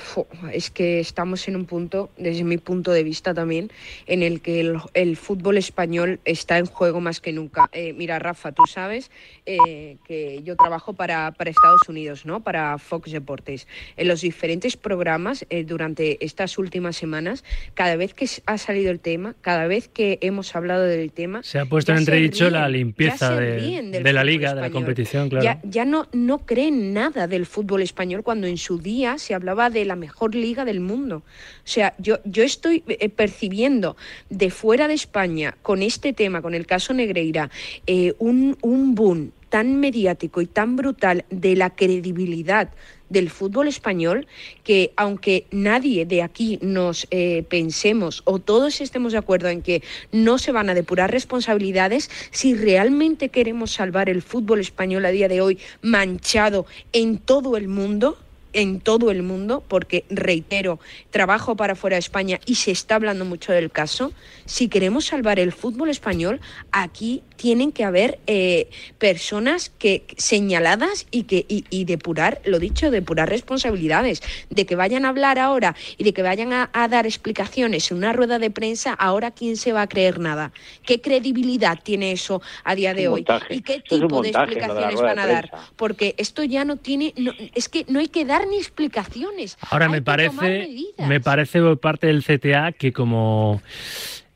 es 0.53 0.69
que 0.69 0.99
estamos 0.99 1.47
en 1.47 1.55
un 1.55 1.65
punto, 1.65 2.09
desde 2.17 2.43
mi 2.43 2.57
punto 2.57 2.91
de 2.91 3.03
vista 3.03 3.33
también, 3.33 3.71
en 4.07 4.23
el 4.23 4.41
que 4.41 4.59
el, 4.93 5.17
fútbol 5.17 5.57
español 5.57 6.19
está 6.23 6.57
en 6.57 6.65
juego 6.65 7.01
más 7.01 7.19
que 7.19 7.33
nunca. 7.33 7.69
Eh, 7.73 7.93
mira, 7.93 8.19
Rafa, 8.19 8.53
tú 8.53 8.63
sabes 8.67 9.11
eh, 9.45 9.97
que 10.05 10.41
yo 10.43 10.55
trabajo 10.55 10.93
para, 10.93 11.31
para, 11.31 11.49
Estados 11.49 11.89
Unidos, 11.89 12.25
¿no? 12.25 12.41
Para 12.41 12.77
Fox 12.77 13.11
Deportes. 13.11 13.67
En 13.97 14.07
los 14.07 14.21
diferentes 14.21 14.77
programas 14.77 15.45
eh, 15.49 15.65
durante 15.65 16.23
estas 16.23 16.57
últimas 16.57 16.95
semanas, 16.95 17.43
cada 17.73 17.97
vez 17.97 18.13
que 18.13 18.27
ha 18.45 18.57
salido 18.57 18.91
el 18.91 18.99
tema, 18.99 19.35
cada 19.41 19.67
vez 19.67 19.89
que 19.89 20.19
hemos 20.21 20.55
hablado 20.55 20.83
del 20.83 21.11
tema... 21.11 21.43
Se 21.43 21.59
ha 21.59 21.65
puesto 21.65 21.91
en 21.91 21.99
entredicho 21.99 22.49
la 22.49 22.69
limpieza 22.69 23.35
de, 23.35 24.13
la 24.13 24.23
liga, 24.23 24.53
de 24.55 24.61
la 24.61 24.69
competición, 24.69 25.27
claro. 25.29 25.43
Ya, 25.43 25.59
ya 25.63 25.83
no, 25.83 26.07
no 26.13 26.45
creen 26.45 26.93
nada 26.93 27.27
del 27.27 27.45
fútbol 27.45 27.81
español 27.81 28.23
cuando 28.23 28.47
en 28.47 28.57
su 28.57 28.68
día 28.77 29.17
se 29.17 29.33
hablaba 29.33 29.69
de 29.69 29.85
la 29.85 29.95
mejor 29.95 30.35
liga 30.35 30.65
del 30.65 30.79
mundo. 30.79 31.17
O 31.17 31.67
sea, 31.67 31.95
yo, 31.97 32.19
yo 32.25 32.43
estoy 32.43 32.83
eh, 32.87 33.09
percibiendo 33.09 33.97
de 34.29 34.49
fuera 34.51 34.87
de 34.87 34.93
España 34.93 35.57
con 35.61 35.81
este 35.81 36.13
tema, 36.13 36.41
con 36.41 36.53
el 36.53 36.65
caso 36.65 36.93
Negreira, 36.93 37.49
eh, 37.87 38.13
un, 38.19 38.57
un 38.61 38.95
boom 38.95 39.31
tan 39.49 39.79
mediático 39.79 40.41
y 40.41 40.45
tan 40.45 40.75
brutal 40.75 41.25
de 41.29 41.55
la 41.55 41.71
credibilidad 41.71 42.69
del 43.09 43.29
fútbol 43.29 43.67
español 43.67 44.27
que 44.63 44.93
aunque 44.95 45.47
nadie 45.51 46.05
de 46.05 46.21
aquí 46.21 46.59
nos 46.61 47.07
eh, 47.09 47.43
pensemos 47.49 48.21
o 48.25 48.39
todos 48.39 48.81
estemos 48.81 49.13
de 49.13 49.17
acuerdo 49.17 49.49
en 49.49 49.61
que 49.63 49.81
no 50.11 50.37
se 50.37 50.51
van 50.51 50.69
a 50.69 50.75
depurar 50.75 51.11
responsabilidades, 51.11 52.09
si 52.31 52.53
realmente 52.53 53.29
queremos 53.29 53.71
salvar 53.71 54.09
el 54.09 54.21
fútbol 54.21 54.59
español 54.59 55.05
a 55.05 55.11
día 55.11 55.27
de 55.27 55.41
hoy 55.41 55.57
manchado 55.81 56.67
en 56.93 57.17
todo 57.17 57.57
el 57.57 57.67
mundo, 57.67 58.17
en 58.53 58.79
todo 58.79 59.11
el 59.11 59.23
mundo, 59.23 59.63
porque 59.67 60.05
reitero, 60.09 60.79
trabajo 61.11 61.55
para 61.55 61.75
fuera 61.75 61.95
de 61.95 61.99
España 61.99 62.39
y 62.45 62.55
se 62.55 62.71
está 62.71 62.95
hablando 62.95 63.25
mucho 63.25 63.51
del 63.51 63.71
caso. 63.71 64.11
Si 64.45 64.67
queremos 64.67 65.05
salvar 65.05 65.39
el 65.39 65.51
fútbol 65.51 65.89
español, 65.89 66.41
aquí 66.71 67.23
tienen 67.39 67.71
que 67.71 67.85
haber 67.85 68.19
eh, 68.27 68.69
personas 68.97 69.69
que 69.69 70.03
señaladas 70.17 71.07
y 71.09 71.23
que 71.23 71.45
y, 71.47 71.85
depurar, 71.85 72.41
lo 72.43 72.59
dicho, 72.59 72.91
depurar 72.91 73.29
responsabilidades, 73.29 74.21
de 74.49 74.65
que 74.65 74.75
vayan 74.75 75.05
a 75.05 75.09
hablar 75.09 75.39
ahora 75.39 75.73
y 75.97 76.03
de 76.03 76.13
que 76.13 76.21
vayan 76.21 76.51
a, 76.51 76.69
dar 76.89 77.05
explicaciones 77.05 77.91
en 77.91 77.97
una 77.97 78.11
rueda 78.11 78.39
de 78.39 78.51
prensa. 78.51 78.93
Ahora 78.93 79.31
quién 79.31 79.55
se 79.55 79.71
va 79.71 79.83
a 79.83 79.87
creer 79.87 80.19
nada. 80.19 80.51
¿Qué 80.83 80.99
credibilidad 80.99 81.79
tiene 81.81 82.11
eso 82.11 82.41
a 82.65 82.75
día 82.75 82.93
de 82.93 83.07
hoy? 83.07 83.25
¿Y 83.49 83.61
qué 83.61 83.79
tipo 83.79 84.21
de 84.21 84.29
explicaciones 84.29 85.01
van 85.01 85.19
a 85.19 85.25
dar? 85.25 85.51
Porque 85.77 86.15
esto 86.17 86.43
ya 86.43 86.65
no 86.65 86.75
tiene, 86.75 87.13
es 87.55 87.69
que 87.69 87.85
no 87.87 87.99
hay 87.99 88.09
que 88.09 88.25
dar 88.25 88.47
ni 88.47 88.57
explicaciones. 88.57 89.57
Ahora 89.69 89.87
me 89.87 90.01
parece, 90.01 90.69
me 90.97 91.21
parece 91.21 91.61
por 91.61 91.79
parte 91.79 92.07
del 92.07 92.21
CTA 92.21 92.73
que 92.73 92.91
como 92.91 93.61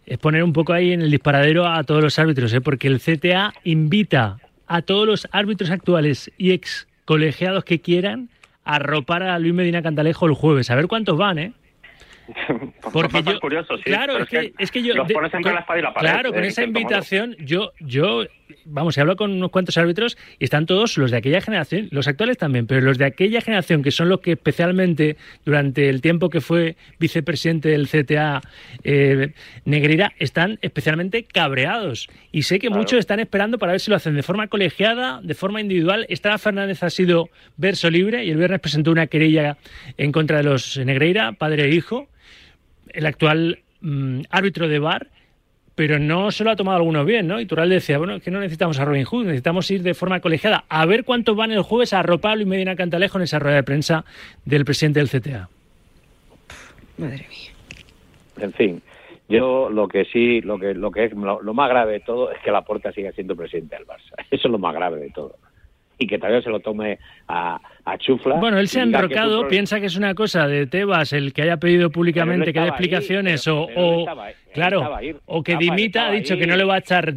es 0.05 0.17
poner 0.17 0.43
un 0.43 0.53
poco 0.53 0.73
ahí 0.73 0.93
en 0.93 1.01
el 1.01 1.11
disparadero 1.11 1.67
a 1.67 1.83
todos 1.83 2.03
los 2.03 2.19
árbitros, 2.19 2.53
¿eh? 2.53 2.61
porque 2.61 2.87
el 2.87 2.99
CTA 2.99 3.53
invita 3.63 4.37
a 4.67 4.81
todos 4.81 5.07
los 5.07 5.27
árbitros 5.31 5.71
actuales 5.71 6.31
y 6.37 6.51
ex 6.51 6.87
colegiados 7.05 7.63
que 7.63 7.81
quieran 7.81 8.29
a 8.63 8.79
ropar 8.79 9.23
a 9.23 9.37
Luis 9.39 9.53
Medina 9.53 9.81
Cantalejo 9.81 10.25
el 10.25 10.33
jueves. 10.33 10.69
A 10.71 10.75
ver 10.75 10.87
cuántos 10.87 11.17
van, 11.17 11.39
¿eh? 11.39 11.53
Porque 12.93 13.21
yo, 13.21 13.39
curioso, 13.39 13.75
sí, 13.77 13.83
claro, 13.83 14.17
es 14.19 14.29
que, 14.29 14.53
es 14.57 14.71
que, 14.71 14.81
yo, 14.81 14.93
los 14.93 15.11
pones 15.11 15.33
entre 15.33 15.53
la 15.53 15.59
espada 15.59 15.79
y 15.79 15.81
la 15.81 15.93
pared. 15.93 16.09
Claro, 16.09 16.31
con 16.31 16.43
esa 16.43 16.63
invitación, 16.63 17.35
yo, 17.39 17.73
yo, 17.81 18.23
vamos, 18.65 18.97
he 18.97 19.01
hablado 19.01 19.17
con 19.17 19.31
unos 19.31 19.51
cuantos 19.51 19.77
árbitros 19.77 20.17
y 20.39 20.45
están 20.45 20.65
todos 20.65 20.97
los 20.97 21.11
de 21.11 21.17
aquella 21.17 21.41
generación, 21.41 21.87
los 21.91 22.07
actuales 22.07 22.37
también, 22.37 22.67
pero 22.67 22.81
los 22.81 22.97
de 22.97 23.05
aquella 23.05 23.41
generación 23.41 23.83
que 23.83 23.91
son 23.91 24.09
los 24.09 24.19
que 24.19 24.33
especialmente 24.33 25.17
durante 25.45 25.89
el 25.89 26.01
tiempo 26.01 26.29
que 26.29 26.41
fue 26.41 26.75
vicepresidente 26.99 27.69
del 27.69 27.87
CTA 27.87 28.41
eh, 28.83 29.33
Negreira 29.65 30.13
están 30.19 30.59
especialmente 30.61 31.23
cabreados. 31.23 32.07
Y 32.31 32.43
sé 32.43 32.59
que 32.59 32.69
muchos 32.69 32.99
están 32.99 33.19
esperando 33.19 33.57
para 33.57 33.73
ver 33.73 33.81
si 33.81 33.89
lo 33.89 33.97
hacen 33.97 34.15
de 34.15 34.23
forma 34.23 34.47
colegiada, 34.47 35.21
de 35.23 35.33
forma 35.33 35.61
individual. 35.61 36.05
Estrada 36.09 36.37
Fernández 36.37 36.83
ha 36.83 36.89
sido 36.89 37.29
verso 37.57 37.89
libre 37.89 38.25
y 38.25 38.31
el 38.31 38.37
viernes 38.37 38.59
presentó 38.59 38.91
una 38.91 39.07
querella 39.07 39.57
en 39.97 40.11
contra 40.11 40.37
de 40.37 40.43
los 40.43 40.77
Negreira, 40.77 41.33
padre 41.33 41.65
e 41.65 41.75
hijo. 41.75 42.07
El 42.89 43.05
actual 43.05 43.59
mm, 43.81 44.21
árbitro 44.29 44.67
de 44.67 44.79
VAR, 44.79 45.09
pero 45.75 45.99
no 45.99 46.31
se 46.31 46.43
lo 46.43 46.51
ha 46.51 46.55
tomado 46.55 46.77
algunos 46.77 47.05
bien, 47.05 47.27
¿no? 47.27 47.39
Y 47.39 47.45
Tural 47.45 47.69
decía, 47.69 47.97
bueno, 47.97 48.19
que 48.19 48.31
no 48.31 48.39
necesitamos 48.39 48.79
a 48.79 48.85
Robin 48.85 49.05
Hood, 49.05 49.25
necesitamos 49.25 49.69
ir 49.71 49.81
de 49.81 49.93
forma 49.93 50.19
colegiada. 50.19 50.65
A 50.69 50.85
ver 50.85 51.03
cuántos 51.03 51.35
van 51.35 51.51
el 51.51 51.61
jueves 51.61 51.93
a 51.93 51.99
arropar 51.99 52.39
y 52.39 52.45
Medina 52.45 52.75
Cantalejo 52.75 53.17
en 53.17 53.23
esa 53.23 53.39
rueda 53.39 53.57
de 53.57 53.63
prensa 53.63 54.05
del 54.45 54.65
presidente 54.65 54.99
del 54.99 55.09
CTA. 55.09 55.49
Madre 56.97 57.27
mía. 57.29 57.51
En 58.37 58.53
fin, 58.53 58.81
yo 59.29 59.69
lo 59.69 59.87
que 59.87 60.05
sí, 60.05 60.41
lo 60.41 60.59
que, 60.59 60.73
lo 60.73 60.91
que 60.91 61.05
es 61.05 61.13
lo, 61.13 61.41
lo 61.41 61.53
más 61.53 61.69
grave 61.69 61.93
de 61.93 61.99
todo 62.01 62.31
es 62.31 62.39
que 62.39 62.51
la 62.51 62.59
Laporta 62.59 62.91
siga 62.91 63.11
siendo 63.11 63.35
presidente 63.35 63.75
del 63.75 63.85
Barça. 63.85 64.13
Eso 64.31 64.47
es 64.47 64.51
lo 64.51 64.59
más 64.59 64.73
grave 64.73 64.99
de 64.99 65.09
todo 65.09 65.35
y 65.97 66.07
que 66.07 66.17
todavía 66.17 66.41
se 66.41 66.49
lo 66.49 66.59
tome 66.59 66.99
a, 67.27 67.59
Chufla. 67.99 68.35
Bueno, 68.35 68.59
él 68.59 68.69
se 68.69 68.79
ha 68.79 68.83
enrocado, 68.83 69.47
piensa 69.47 69.79
que 69.79 69.87
es 69.87 69.97
una 69.97 70.15
cosa 70.15 70.47
de 70.47 70.67
Tebas 70.67 71.11
el 71.11 71.33
que 71.33 71.41
haya 71.41 71.57
pedido 71.57 71.89
públicamente 71.89 72.53
que 72.53 72.59
dé 72.59 72.67
explicaciones 72.67 73.45
o, 73.47 74.05
claro, 74.53 74.97
o 75.25 75.43
que 75.43 75.57
dimita, 75.57 76.07
ha 76.07 76.11
dicho 76.11 76.37
que 76.37 76.47
no 76.47 76.55
le 76.55 76.63
va 76.63 76.75
a 76.75 76.77
echar 76.79 77.13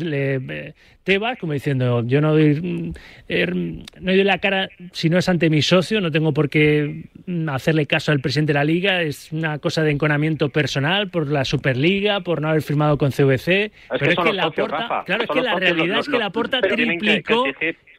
Tebas, 1.07 1.39
como 1.39 1.53
diciendo, 1.53 2.03
yo 2.05 2.21
no 2.21 2.33
doy, 2.33 2.61
mm, 2.61 2.93
er, 3.29 3.55
no 3.55 3.81
doy 4.01 4.25
la 4.25 4.39
cara 4.39 4.69
si 4.91 5.09
no 5.09 5.19
es 5.19 5.29
ante 5.29 5.49
mi 5.51 5.63
socio, 5.63 6.01
no 6.01 6.11
tengo 6.11 6.33
por 6.33 6.49
qué 6.49 7.05
mm, 7.27 7.49
hacerle 7.49 7.87
caso 7.87 8.11
al 8.11 8.19
presidente 8.19 8.53
de 8.53 8.59
la 8.59 8.65
liga, 8.65 9.03
es 9.03 9.31
una 9.31 9.61
cosa 9.61 9.85
de 9.85 9.93
enconamiento 9.93 10.49
personal 10.49 11.09
por 11.09 11.29
la 11.29 11.45
Superliga, 11.45 12.23
por 12.23 12.43
no 12.43 12.49
haber 12.49 12.63
firmado 12.63 12.99
con 12.99 13.13
CVC, 13.13 13.71
pero 13.89 14.11
es 14.11 14.19
que 14.19 14.33
la 14.33 14.51
porta, 14.51 15.05
claro, 15.07 15.23
es 15.23 15.31
que 15.31 15.43
la 15.43 15.55
realidad 15.55 16.01
es 16.01 16.09
que 16.09 16.19
la 16.19 16.31
porta 16.31 16.61
triplicó 16.61 17.45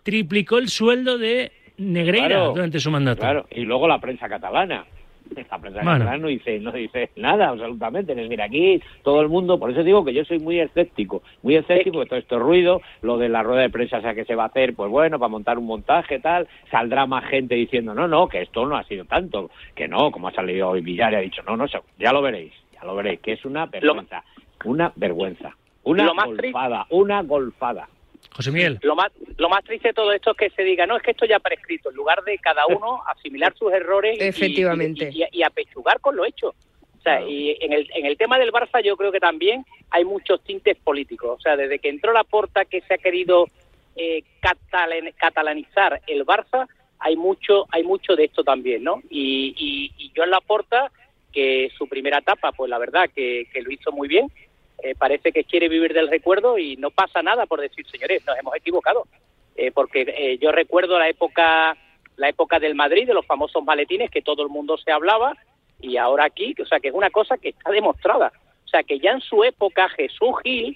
triplicó 0.08 0.58
el 0.58 0.70
sueldo 0.70 1.18
de 1.18 1.52
Negreira 1.80 2.46
durante 2.46 2.80
su 2.80 2.90
mandato. 2.90 3.20
Claro, 3.20 3.46
y 3.52 3.66
luego 3.66 3.90
la 3.90 4.00
prensa 4.00 4.30
catalana. 4.30 4.86
La 5.36 5.60
prensa 5.60 5.82
catalana 5.82 6.18
no 6.18 6.30
dice, 6.30 6.62
no 6.62 6.72
dice 6.72 7.10
nada, 7.18 7.50
absolutamente. 7.50 8.16
Mira, 8.16 8.46
aquí 8.46 8.82
todo 9.04 9.20
el 9.20 9.28
mundo, 9.28 9.60
por 9.60 9.70
eso 9.70 9.84
digo 9.84 10.06
que 10.06 10.14
yo 10.14 10.24
soy 10.24 10.40
muy 10.40 10.62
escéptico, 10.62 11.24
muy 11.44 11.58
escéptico 11.58 12.00
de 12.00 12.06
todo 12.06 12.20
este 12.20 12.40
ruido, 12.40 12.82
lo 13.02 13.18
de 13.18 13.28
la 13.28 13.44
rueda 13.44 13.64
de 13.64 13.70
prensa, 13.70 13.98
o 13.98 14.02
sea, 14.02 14.16
que 14.16 14.24
se 14.24 14.36
va 14.36 14.44
a 14.44 14.48
hacer, 14.48 14.76
pues 14.76 14.90
bueno, 14.90 15.20
para 15.20 15.28
montar 15.28 15.58
un 15.58 15.66
montaje, 15.66 16.22
tal, 16.22 16.48
saldrá 16.72 17.06
más 17.06 17.26
gente 17.26 17.56
diciendo, 17.56 17.94
no, 17.94 18.08
no, 18.08 18.30
que 18.30 18.44
esto 18.44 18.66
no 18.66 18.78
ha 18.78 18.86
sido 18.86 19.04
tanto, 19.04 19.52
que 19.76 19.90
no, 19.90 20.10
como 20.12 20.30
ha 20.30 20.32
salido 20.32 20.70
hoy 20.70 20.80
Villar 20.80 21.12
y 21.12 21.16
ha 21.18 21.20
dicho, 21.20 21.44
no, 21.46 21.58
no, 21.58 21.66
ya 22.00 22.14
lo 22.14 22.22
veréis, 22.22 22.54
ya 22.74 22.86
lo 22.86 22.96
veréis, 22.96 23.20
que 23.20 23.34
es 23.34 23.44
una 23.44 23.66
vergüenza, 23.66 24.24
una 24.64 24.94
vergüenza, 24.96 25.54
una 25.84 26.14
golfada, 26.14 26.86
una 26.92 27.24
golfada. 27.24 27.90
José 28.38 28.52
Miguel. 28.52 28.78
Lo 28.84 28.96
más, 28.96 29.12
lo 29.38 29.50
más 29.50 29.64
triste 29.64 29.88
de 29.88 29.94
todo 29.96 30.12
esto 30.12 30.30
es 30.32 30.38
que 30.38 30.50
se 30.52 30.62
diga, 30.62 30.86
no, 30.86 30.96
es 30.96 31.02
que 31.02 31.10
esto 31.10 31.26
ya 31.26 31.40
prescrito, 31.40 31.90
en 31.90 31.96
lugar 31.96 32.24
de 32.24 32.38
cada 32.38 32.68
uno 32.70 33.02
asimilar 33.08 33.56
sus 33.58 33.74
errores 33.74 34.16
Efectivamente. 34.22 35.10
Y, 35.12 35.26
y, 35.32 35.42
apechugar 35.42 36.00
con 36.00 36.16
lo 36.16 36.24
hecho. 36.24 36.50
O 36.50 37.02
sea, 37.02 37.20
y 37.28 37.58
en 37.60 37.74
el, 37.74 37.90
en 37.96 38.06
el 38.06 38.16
tema 38.16 38.38
del 38.38 38.52
Barça 38.52 38.84
yo 38.84 38.96
creo 38.96 39.12
que 39.12 39.20
también 39.20 39.66
hay 39.90 40.06
muchos 40.06 40.44
tintes 40.44 40.78
políticos. 40.78 41.40
O 41.40 41.42
sea, 41.42 41.58
desde 41.58 41.80
que 41.80 41.90
entró 41.90 42.14
la 42.14 42.24
porta 42.24 42.66
que 42.66 42.82
se 42.82 42.94
ha 42.94 42.98
querido 43.00 43.48
eh, 43.96 44.22
catalanizar 45.18 46.00
el 46.06 46.24
Barça, 46.24 46.68
hay 47.00 47.16
mucho, 47.16 47.66
hay 47.72 47.82
mucho 47.82 48.16
de 48.16 48.26
esto 48.26 48.44
también, 48.44 48.84
¿no? 48.84 49.02
Y, 49.10 49.56
y, 49.98 50.12
yo 50.14 50.24
en 50.24 50.32
la 50.32 50.42
porta, 50.42 50.92
que 51.34 51.72
su 51.76 51.88
primera 51.88 52.20
etapa, 52.20 52.52
pues 52.52 52.70
la 52.70 52.78
verdad 52.78 53.10
que, 53.14 53.48
que 53.52 53.62
lo 53.62 53.72
hizo 53.72 53.92
muy 53.92 54.08
bien, 54.08 54.32
eh, 54.84 54.96
parece 54.96 55.32
que 55.32 55.44
quiere 55.44 55.70
vivir 55.70 55.94
del 55.94 56.10
recuerdo 56.10 56.58
y 56.58 56.76
no 56.78 56.92
pasa 56.92 57.22
nada 57.24 57.46
por 57.46 57.62
decir, 57.62 57.86
señores, 57.88 58.24
nos 58.26 58.38
hemos 58.38 58.56
equivocado. 58.56 59.08
Eh, 59.56 59.72
porque 59.72 60.02
eh, 60.02 60.38
yo 60.40 60.52
recuerdo 60.52 61.00
la 61.00 61.10
época 61.10 61.76
la 62.16 62.30
época 62.30 62.60
del 62.60 62.74
Madrid, 62.74 63.06
de 63.06 63.14
los 63.14 63.28
famosos 63.28 63.64
maletines 63.64 64.10
que 64.10 64.24
todo 64.24 64.42
el 64.42 64.50
mundo 64.50 64.76
se 64.78 64.92
hablaba, 64.92 65.38
y 65.80 65.98
ahora 65.98 66.26
aquí, 66.26 66.56
o 66.60 66.66
sea, 66.66 66.80
que 66.80 66.88
es 66.88 66.94
una 66.96 67.12
cosa 67.12 67.38
que 67.38 67.50
está 67.50 67.70
demostrada. 67.70 68.32
O 68.66 68.68
sea, 68.68 68.82
que 68.82 69.00
ya 69.00 69.12
en 69.12 69.22
su 69.22 69.44
época 69.44 69.88
Jesús 69.90 70.34
Gil, 70.44 70.76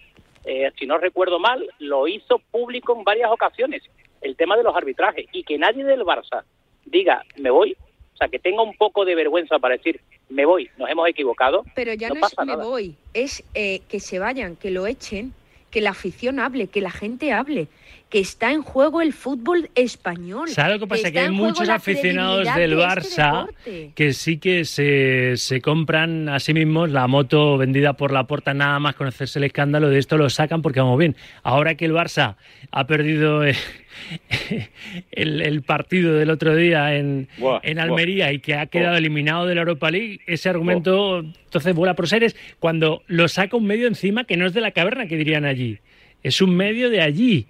si 0.78 0.86
no 0.86 1.00
recuerdo 1.00 1.40
mal, 1.40 1.68
lo 1.80 2.08
hizo 2.08 2.38
público 2.52 2.96
en 2.96 3.04
varias 3.04 3.32
ocasiones, 3.32 3.82
el 4.22 4.36
tema 4.36 4.56
de 4.56 4.62
los 4.62 4.76
arbitrajes, 4.76 5.26
y 5.32 5.44
que 5.44 5.58
nadie 5.58 5.84
del 5.84 6.04
Barça 6.04 6.44
diga, 6.86 7.24
me 7.38 7.50
voy, 7.50 7.76
o 8.14 8.18
sea, 8.18 8.28
que 8.28 8.38
tenga 8.38 8.62
un 8.62 8.76
poco 8.78 9.04
de 9.04 9.16
vergüenza 9.16 9.58
para 9.58 9.78
decir, 9.78 10.00
me 10.32 10.46
voy, 10.46 10.70
nos 10.78 10.90
hemos 10.90 11.08
equivocado. 11.08 11.66
Pero 11.76 11.94
ya 11.94 12.10
no, 12.10 12.16
es 12.16 12.46
me 12.46 12.56
voy, 12.56 12.96
es 13.14 13.44
que 13.54 14.00
se 14.00 14.20
vayan, 14.20 14.56
que 14.56 14.72
lo 14.72 14.88
echen, 14.88 15.34
que 15.70 15.82
la 15.82 15.92
afición 15.92 16.40
hable, 16.40 16.68
que 16.68 16.82
la 16.82 16.92
gente 16.92 17.32
hable 17.32 17.68
que 18.12 18.20
está 18.20 18.52
en 18.52 18.62
juego 18.62 19.02
el 19.02 19.14
fútbol 19.14 19.70
español. 19.74 20.50
¿Sabes 20.50 20.74
lo 20.74 20.80
que 20.82 20.88
pasa? 20.88 21.12
Que, 21.12 21.20
hay 21.22 21.32
muchos 21.32 21.70
aficionados 21.70 22.54
del 22.56 22.74
este 22.74 22.86
Barça 22.86 23.48
que 23.96 24.12
sí 24.12 24.38
que 24.38 24.66
se, 24.66 25.38
se, 25.38 25.62
compran 25.62 26.28
a 26.28 26.42
sí 26.42 26.54
mismos 26.54 26.90
la 26.90 27.08
moto 27.08 27.58
vendida 27.58 27.94
por 27.94 28.12
la 28.12 28.28
puerta 28.28 28.54
nada 28.54 28.80
más 28.80 28.96
conocerse 28.96 29.40
el 29.40 29.46
escándalo 29.46 29.90
de 29.90 29.98
esto 29.98 30.18
lo 30.18 30.30
sacan 30.30 30.62
porque 30.62 30.82
vamos 30.82 31.00
bien. 31.00 31.16
Ahora 31.42 31.76
que 31.76 31.86
el 31.86 31.94
Barça 31.94 32.36
ha 32.70 32.86
perdido 32.86 33.46
eh, 33.46 33.56
el, 35.12 35.62
partido 35.62 36.14
del 36.14 36.32
otro 36.32 36.54
día 36.54 36.98
en, 36.98 37.30
en 37.64 37.80
Almería 37.80 38.34
y 38.34 38.40
que 38.40 38.56
ha 38.56 38.66
quedado 38.66 38.98
eliminado 38.98 39.46
de 39.46 39.56
la 39.56 39.62
Europa 39.62 39.90
League, 39.90 40.20
ese 40.28 40.50
argumento 40.50 41.20
entonces 41.20 41.74
vuela 41.74 41.96
por 41.96 42.10
seres 42.10 42.36
cuando 42.60 43.04
lo 43.08 43.30
saca 43.30 43.56
un 43.56 43.66
medio 43.66 43.88
encima 43.88 44.26
que 44.26 44.36
no 44.36 44.46
es 44.46 44.54
de 44.54 44.60
la 44.60 44.72
caverna 44.72 45.08
que 45.08 45.16
dirían 45.16 45.46
allí. 45.46 45.80
Es 46.24 46.42
un 46.42 46.58
medio 46.58 46.90
de 46.90 47.02
allí 47.02 47.48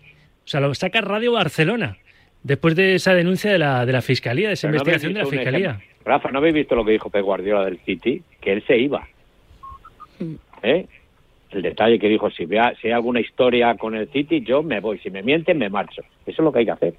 sea, 0.51 0.59
lo 0.59 0.73
saca 0.75 0.99
Radio 1.01 1.31
Barcelona, 1.31 1.97
después 2.43 2.75
de 2.75 2.95
esa 2.95 3.13
denuncia 3.13 3.51
de 3.51 3.57
la, 3.57 3.85
de 3.85 3.93
la 3.93 4.01
Fiscalía, 4.01 4.49
de 4.49 4.55
esa 4.55 4.67
investigación 4.67 5.13
de 5.13 5.19
la 5.19 5.25
Fiscalía. 5.25 5.79
Rafa, 6.03 6.29
¿no 6.31 6.39
habéis 6.39 6.55
visto 6.55 6.75
lo 6.75 6.83
que 6.83 6.91
dijo 6.91 7.09
Pep 7.09 7.23
Guardiola 7.23 7.65
del 7.65 7.79
City? 7.79 8.21
Que 8.41 8.53
él 8.53 8.63
se 8.65 8.77
iba. 8.77 9.07
Mm. 10.19 10.35
¿Eh? 10.63 10.85
El 11.51 11.61
detalle 11.61 11.99
que 11.99 12.09
dijo, 12.09 12.29
si, 12.31 12.45
vea, 12.45 12.73
si 12.81 12.87
hay 12.87 12.93
alguna 12.93 13.19
historia 13.19 13.75
con 13.75 13.95
el 13.95 14.09
City, 14.09 14.41
yo 14.41 14.61
me 14.63 14.79
voy. 14.79 14.99
Si 14.99 15.09
me 15.09 15.21
mienten, 15.21 15.57
me 15.57 15.69
marcho. 15.69 16.01
Eso 16.25 16.41
es 16.41 16.45
lo 16.45 16.51
que 16.51 16.59
hay 16.59 16.65
que 16.65 16.71
hacer. 16.71 16.93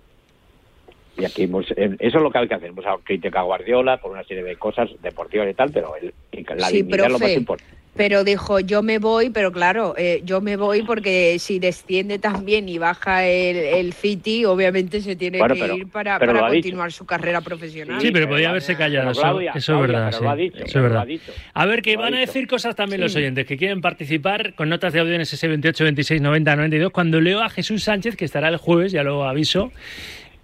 Y 1.18 1.24
aquí 1.24 1.46
pues, 1.46 1.66
eso 1.70 1.96
es 1.98 2.14
lo 2.14 2.30
que 2.30 2.38
hay 2.38 2.48
que 2.48 2.54
hacer. 2.54 2.70
Hemos 2.70 2.84
crítica 3.04 3.40
a 3.40 3.42
Guardiola 3.42 3.98
por 3.98 4.12
una 4.12 4.24
serie 4.24 4.42
de 4.42 4.56
cosas 4.56 4.90
deportivas 5.02 5.48
y 5.50 5.54
tal, 5.54 5.70
pero 5.70 5.94
el, 5.96 6.14
la 6.56 6.68
sí, 6.68 6.86
es 6.88 7.08
lo 7.08 7.18
más 7.18 7.36
importante 7.36 7.81
pero 7.94 8.24
dijo 8.24 8.60
yo 8.60 8.82
me 8.82 8.98
voy, 8.98 9.30
pero 9.30 9.52
claro, 9.52 9.94
eh, 9.98 10.22
yo 10.24 10.40
me 10.40 10.56
voy 10.56 10.82
porque 10.82 11.38
si 11.38 11.58
desciende 11.58 12.18
también 12.18 12.68
y 12.68 12.78
baja 12.78 13.26
el, 13.26 13.56
el 13.56 13.92
City, 13.92 14.44
obviamente 14.44 15.00
se 15.00 15.16
tiene 15.16 15.38
que 15.38 15.74
ir 15.76 15.88
para, 15.88 16.18
para 16.18 16.48
continuar 16.48 16.92
su 16.92 17.04
carrera 17.04 17.40
profesional. 17.40 18.00
Sí, 18.00 18.10
pero 18.10 18.28
podía 18.28 18.50
haberse 18.50 18.76
callado, 18.76 19.10
eso, 19.10 19.40
eso, 19.54 19.74
es 19.74 19.80
verdad. 19.80 20.08
eso 20.08 20.54
es 20.64 20.74
verdad. 20.74 21.06
A 21.54 21.66
ver, 21.66 21.82
que 21.82 21.96
van 21.96 22.14
a 22.14 22.20
decir 22.20 22.46
cosas 22.46 22.74
también 22.74 23.00
los 23.00 23.14
oyentes 23.14 23.46
que 23.46 23.56
quieren 23.56 23.80
participar 23.80 24.54
con 24.54 24.68
notas 24.68 24.92
de 24.92 25.00
audio 25.00 25.14
en 25.14 25.20
ese 25.20 25.46
28 25.46 25.84
26 25.84 26.20
90 26.22 26.56
92 26.56 26.92
cuando 26.92 27.20
leo 27.20 27.40
a 27.42 27.50
Jesús 27.50 27.82
Sánchez, 27.82 28.16
que 28.16 28.24
estará 28.24 28.48
el 28.48 28.56
jueves, 28.56 28.92
ya 28.92 29.02
lo 29.02 29.24
aviso, 29.24 29.72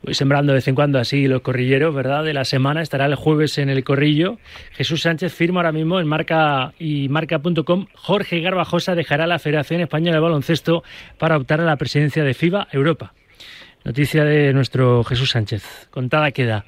Voy 0.02 0.14
sembrando 0.14 0.52
de 0.52 0.58
vez 0.58 0.68
en 0.68 0.74
cuando 0.74 0.98
así 0.98 1.26
los 1.26 1.42
corrilleros, 1.42 1.94
¿verdad? 1.94 2.24
De 2.24 2.32
la 2.32 2.44
semana 2.44 2.82
estará 2.82 3.06
el 3.06 3.16
jueves 3.16 3.58
en 3.58 3.68
el 3.68 3.82
corrillo. 3.84 4.38
Jesús 4.72 5.02
Sánchez 5.02 5.34
firma 5.34 5.60
ahora 5.60 5.72
mismo 5.72 5.98
en 5.98 6.06
marca 6.06 6.72
y 6.78 7.08
marca.com. 7.08 7.86
Jorge 7.94 8.40
Garbajosa 8.40 8.94
dejará 8.94 9.26
la 9.26 9.38
Federación 9.38 9.80
Española 9.80 10.16
de 10.16 10.20
Baloncesto 10.20 10.84
para 11.18 11.36
optar 11.36 11.60
a 11.60 11.64
la 11.64 11.76
presidencia 11.76 12.22
de 12.22 12.34
FIBA 12.34 12.68
Europa. 12.70 13.12
Noticia 13.84 14.24
de 14.24 14.52
nuestro 14.52 15.02
Jesús 15.02 15.30
Sánchez. 15.30 15.88
Contada 15.90 16.30
queda. 16.30 16.64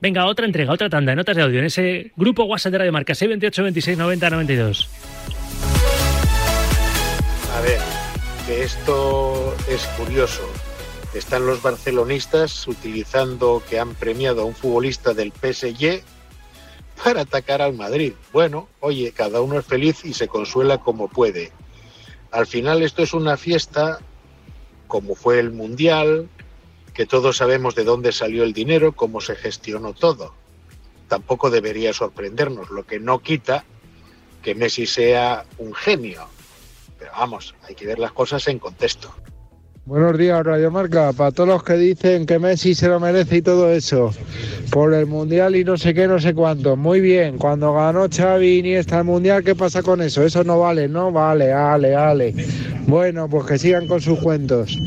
Venga, 0.00 0.26
otra 0.26 0.46
entrega, 0.46 0.72
otra 0.72 0.88
tanda 0.88 1.12
de 1.12 1.16
notas 1.16 1.36
de 1.36 1.42
audio 1.42 1.60
en 1.60 1.66
ese 1.66 2.10
grupo 2.16 2.44
WhatsApp 2.44 2.72
de 2.72 2.78
Radio 2.78 2.92
Marca 2.92 3.14
628 3.14 3.62
26 3.62 3.98
90 3.98 4.30
92. 4.30 4.90
A 7.54 7.60
ver, 7.60 7.78
que 8.46 8.64
esto 8.64 9.54
es 9.68 9.86
curioso 9.98 10.50
están 11.14 11.46
los 11.46 11.62
barcelonistas 11.62 12.66
utilizando 12.66 13.62
que 13.68 13.78
han 13.78 13.94
premiado 13.94 14.42
a 14.42 14.44
un 14.44 14.54
futbolista 14.54 15.12
del 15.12 15.32
PSG 15.32 16.02
para 17.02 17.22
atacar 17.22 17.60
al 17.60 17.74
Madrid. 17.74 18.14
Bueno, 18.32 18.68
oye, 18.80 19.12
cada 19.12 19.40
uno 19.40 19.58
es 19.58 19.66
feliz 19.66 20.04
y 20.04 20.14
se 20.14 20.28
consuela 20.28 20.78
como 20.78 21.08
puede. 21.08 21.52
Al 22.30 22.46
final 22.46 22.82
esto 22.82 23.02
es 23.02 23.12
una 23.12 23.36
fiesta, 23.36 24.00
como 24.86 25.14
fue 25.14 25.38
el 25.38 25.50
Mundial, 25.50 26.28
que 26.94 27.06
todos 27.06 27.36
sabemos 27.36 27.74
de 27.74 27.84
dónde 27.84 28.12
salió 28.12 28.44
el 28.44 28.52
dinero, 28.52 28.92
cómo 28.92 29.20
se 29.20 29.34
gestionó 29.34 29.92
todo. 29.92 30.34
Tampoco 31.08 31.50
debería 31.50 31.92
sorprendernos, 31.92 32.70
lo 32.70 32.86
que 32.86 33.00
no 33.00 33.18
quita 33.20 33.64
que 34.42 34.54
Messi 34.54 34.86
sea 34.86 35.44
un 35.58 35.74
genio. 35.74 36.26
Pero 36.98 37.12
vamos, 37.12 37.54
hay 37.68 37.74
que 37.74 37.86
ver 37.86 37.98
las 37.98 38.12
cosas 38.12 38.46
en 38.48 38.58
contexto. 38.58 39.14
Buenos 39.84 40.16
días, 40.16 40.44
Radio 40.44 40.70
Marca. 40.70 41.12
Para 41.12 41.32
todos 41.32 41.48
los 41.48 41.64
que 41.64 41.72
dicen 41.74 42.24
que 42.24 42.38
Messi 42.38 42.72
se 42.72 42.86
lo 42.86 43.00
merece 43.00 43.38
y 43.38 43.42
todo 43.42 43.68
eso, 43.68 44.14
por 44.70 44.94
el 44.94 45.06
Mundial 45.06 45.56
y 45.56 45.64
no 45.64 45.76
sé 45.76 45.92
qué, 45.92 46.06
no 46.06 46.20
sé 46.20 46.34
cuánto. 46.34 46.76
Muy 46.76 47.00
bien, 47.00 47.36
cuando 47.36 47.74
ganó 47.74 48.06
Xavi 48.08 48.74
está 48.74 48.98
el 48.98 49.04
Mundial, 49.04 49.42
¿qué 49.42 49.56
pasa 49.56 49.82
con 49.82 50.00
eso? 50.00 50.22
Eso 50.22 50.44
no 50.44 50.60
vale, 50.60 50.86
¿no? 50.86 51.10
Vale, 51.10 51.52
ale, 51.52 51.96
ale. 51.96 52.32
Bueno, 52.86 53.28
pues 53.28 53.44
que 53.44 53.58
sigan 53.58 53.88
con 53.88 54.00
sus 54.00 54.20
cuentos. 54.20 54.78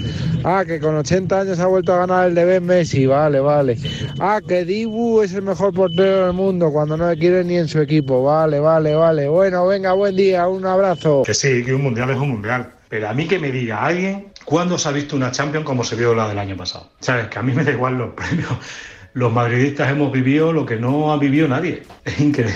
Ah, 0.46 0.64
que 0.66 0.80
con 0.80 0.96
80 0.96 1.42
años 1.42 1.60
ha 1.60 1.68
vuelto 1.68 1.94
a 1.94 1.98
ganar 1.98 2.30
el 2.30 2.36
de 2.36 2.62
Messi, 2.62 3.06
vale, 3.06 3.42
vale. 3.42 3.78
Ah, 4.22 4.40
que 4.48 4.64
Dibu 4.64 5.22
es 5.22 5.34
el 5.34 5.42
mejor 5.42 5.74
portero 5.74 6.28
del 6.28 6.34
mundo 6.34 6.72
cuando 6.72 6.96
no 6.96 7.10
le 7.10 7.18
quieren 7.18 7.48
ni 7.48 7.58
en 7.58 7.68
su 7.68 7.82
equipo, 7.82 8.24
vale, 8.24 8.62
vale, 8.62 8.96
vale. 8.96 9.28
Bueno, 9.28 9.68
venga, 9.68 9.92
buen 9.92 10.16
día, 10.16 10.48
un 10.48 10.66
abrazo. 10.66 11.24
Que 11.26 11.34
sí, 11.34 11.66
que 11.66 11.74
un 11.74 11.82
Mundial 11.82 12.12
es 12.12 12.18
un 12.18 12.30
Mundial. 12.30 12.72
Pero 12.88 13.10
a 13.10 13.14
mí 13.14 13.28
que 13.28 13.40
me 13.40 13.52
diga 13.52 13.84
alguien 13.84 14.28
¿Cuándo 14.46 14.78
se 14.78 14.88
ha 14.88 14.92
visto 14.92 15.16
una 15.16 15.32
Champions 15.32 15.66
como 15.66 15.84
se 15.84 15.96
vio 15.96 16.14
la 16.14 16.30
del 16.30 16.38
año 16.38 16.56
pasado? 16.56 16.88
Sabes 17.00 17.28
que 17.30 17.40
a 17.40 17.42
mí 17.42 17.52
me 17.52 17.64
da 17.64 17.72
igual 17.72 17.98
los 17.98 18.14
premios. 18.14 18.52
Los 19.16 19.32
madridistas 19.32 19.90
hemos 19.90 20.12
vivido 20.12 20.52
lo 20.52 20.66
que 20.66 20.76
no 20.76 21.12
ha 21.12 21.18
vivido 21.18 21.48
nadie. 21.48 21.84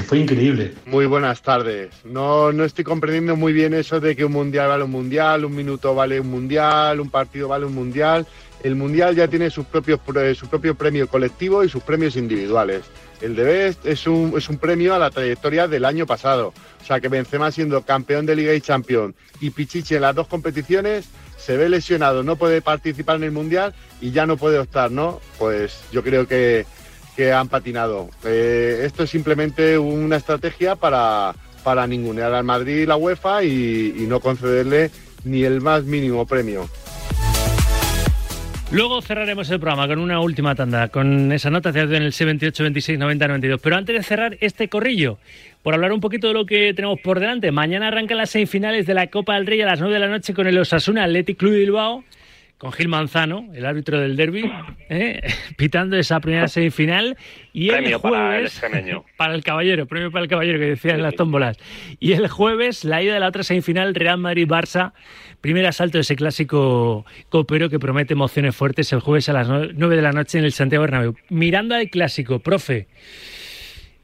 Fue 0.06 0.20
increíble. 0.20 0.74
Muy 0.86 1.06
buenas 1.06 1.42
tardes. 1.42 1.90
No, 2.04 2.52
no 2.52 2.66
estoy 2.66 2.84
comprendiendo 2.84 3.36
muy 3.38 3.54
bien 3.54 3.74
eso 3.74 4.00
de 4.02 4.16
que 4.16 4.26
un 4.26 4.34
mundial 4.34 4.68
vale 4.68 4.84
un 4.84 4.92
mundial, 4.92 5.46
un 5.46 5.56
minuto 5.56 5.96
vale 5.96 6.20
un 6.20 6.30
mundial, 6.30 7.00
un 7.00 7.10
partido 7.10 7.48
vale 7.48 7.66
un 7.66 7.74
mundial. 7.74 8.28
El 8.62 8.76
mundial 8.76 9.16
ya 9.16 9.30
tiene 9.30 9.50
sus 9.50 9.66
propios, 9.66 10.02
su 10.36 10.48
propio 10.48 10.76
premio 10.76 11.08
colectivo 11.08 11.64
y 11.64 11.70
sus 11.70 11.82
premios 11.82 12.18
individuales. 12.18 12.82
El 13.22 13.36
de 13.36 13.44
Best 13.44 13.86
es 13.86 14.06
un, 14.06 14.34
es 14.38 14.50
un 14.50 14.58
premio 14.58 14.94
a 14.94 15.00
la 15.00 15.10
trayectoria 15.10 15.68
del 15.68 15.86
año 15.86 16.06
pasado. 16.06 16.54
O 16.82 16.86
sea 16.86 17.00
que 17.00 17.08
Benzema 17.08 17.52
siendo 17.52 17.82
campeón 17.84 18.26
de 18.26 18.36
Liga 18.36 18.54
y 18.54 18.60
Champions 18.60 19.16
y 19.40 19.50
Pichichi 19.50 19.96
en 19.96 20.02
las 20.02 20.14
dos 20.14 20.28
competiciones 20.28 21.08
se 21.40 21.58
ve 21.58 21.70
lesionado, 21.70 22.24
no 22.24 22.36
puede 22.36 22.62
participar 22.62 23.16
en 23.18 23.24
el 23.24 23.32
Mundial 23.32 23.74
y 24.02 24.12
ya 24.12 24.26
no 24.26 24.38
puede 24.38 24.60
optar, 24.60 24.92
¿no? 24.92 25.20
Pues 25.38 25.82
yo 25.92 26.04
creo 26.04 26.28
que, 26.28 26.66
han 27.34 27.50
patinado. 27.50 28.10
Eh, 28.24 28.84
esto 28.86 29.04
es 29.04 29.10
simplemente 29.10 29.78
una 29.78 30.16
estrategia 30.16 30.78
para, 30.78 31.36
para 31.64 31.86
ningunear 31.86 32.34
al 32.34 32.46
Madrid 32.46 32.78
y 32.78 32.86
la 32.86 32.96
UEFA 32.96 33.44
y, 33.44 34.06
no 34.08 34.22
concederle 34.22 34.90
ni 35.26 35.44
el 35.44 35.60
más 35.60 35.84
mínimo 35.84 36.26
premio. 36.26 36.70
Luego 38.72 39.02
cerraremos 39.02 39.50
el 39.50 39.60
programa 39.60 39.88
con 39.88 40.00
una 40.00 40.20
última 40.20 40.56
tanda, 40.56 40.90
con 40.90 41.32
esa 41.32 41.50
nota 41.50 41.70
en 41.72 41.94
el 42.04 42.14
C28, 42.14 42.62
26, 42.62 43.00
90, 43.00 43.28
92. 43.28 43.60
Pero 43.62 43.76
antes 43.76 43.96
de 43.98 44.04
cerrar 44.04 44.38
este 44.42 44.70
corrillo, 44.70 45.18
por 45.64 45.74
hablar 45.74 45.92
un 45.92 46.00
poquito 46.00 46.28
de 46.28 46.34
lo 46.34 46.46
que 46.46 46.74
tenemos 46.74 47.00
por 47.02 47.20
delante. 47.20 47.52
Mañana 47.52 47.88
arrancan 47.88 48.18
las 48.18 48.30
semifinales 48.30 48.86
de 48.86 48.94
la 48.94 49.08
Copa 49.08 49.36
del 49.36 49.46
Rey 49.46 49.62
a 49.62 49.66
las 49.66 49.80
9 49.80 49.94
de 49.94 50.00
la 50.00 50.08
noche 50.08 50.34
con 50.34 50.48
el 50.48 50.58
Osasuna 50.58 51.04
Athletic 51.04 51.38
Club 51.38 51.54
Bilbao, 51.54 52.04
con 52.58 52.74
Gil 52.74 52.90
Manzano, 52.90 53.48
el 53.54 53.66
árbitro 53.66 54.00
del 54.00 54.18
derby, 54.18 54.52
¿eh? 54.90 55.22
pitando 55.58 55.98
esa 55.98 56.20
primera 56.20 56.48
semifinal. 56.48 57.18
Y 57.54 57.70
el 57.70 57.94
jueves, 57.96 58.60
para 58.60 58.80
el, 58.80 59.02
para 59.18 59.34
el 59.34 59.44
caballero, 59.44 59.86
premio 59.86 60.12
para 60.12 60.24
el 60.24 60.30
caballero 60.30 60.60
que 60.60 60.66
decían 60.66 60.98
en 60.98 61.04
las 61.04 61.16
tómbolas. 61.16 61.58
Y 62.00 62.12
el 62.14 62.28
jueves, 62.28 62.84
la 62.84 63.02
ida 63.02 63.14
de 63.14 63.20
la 63.20 63.28
otra 63.28 63.44
semifinal, 63.44 63.96
Real 63.96 64.18
Madrid-Barça. 64.18 64.92
Primer 65.40 65.66
asalto 65.66 65.98
de 65.98 66.02
ese 66.02 66.18
clásico 66.18 67.06
copero 67.30 67.70
que 67.70 67.80
promete 67.80 68.12
emociones 68.12 68.54
fuertes 68.54 68.92
el 68.92 69.00
jueves 69.00 69.30
a 69.30 69.34
las 69.34 69.48
9 69.48 69.96
de 69.96 70.02
la 70.02 70.12
noche 70.12 70.38
en 70.38 70.44
el 70.44 70.52
Santiago 70.52 70.82
Bernabéu. 70.82 71.16
Mirando 71.30 71.76
al 71.76 71.90
clásico, 71.90 72.40
profe. 72.40 72.88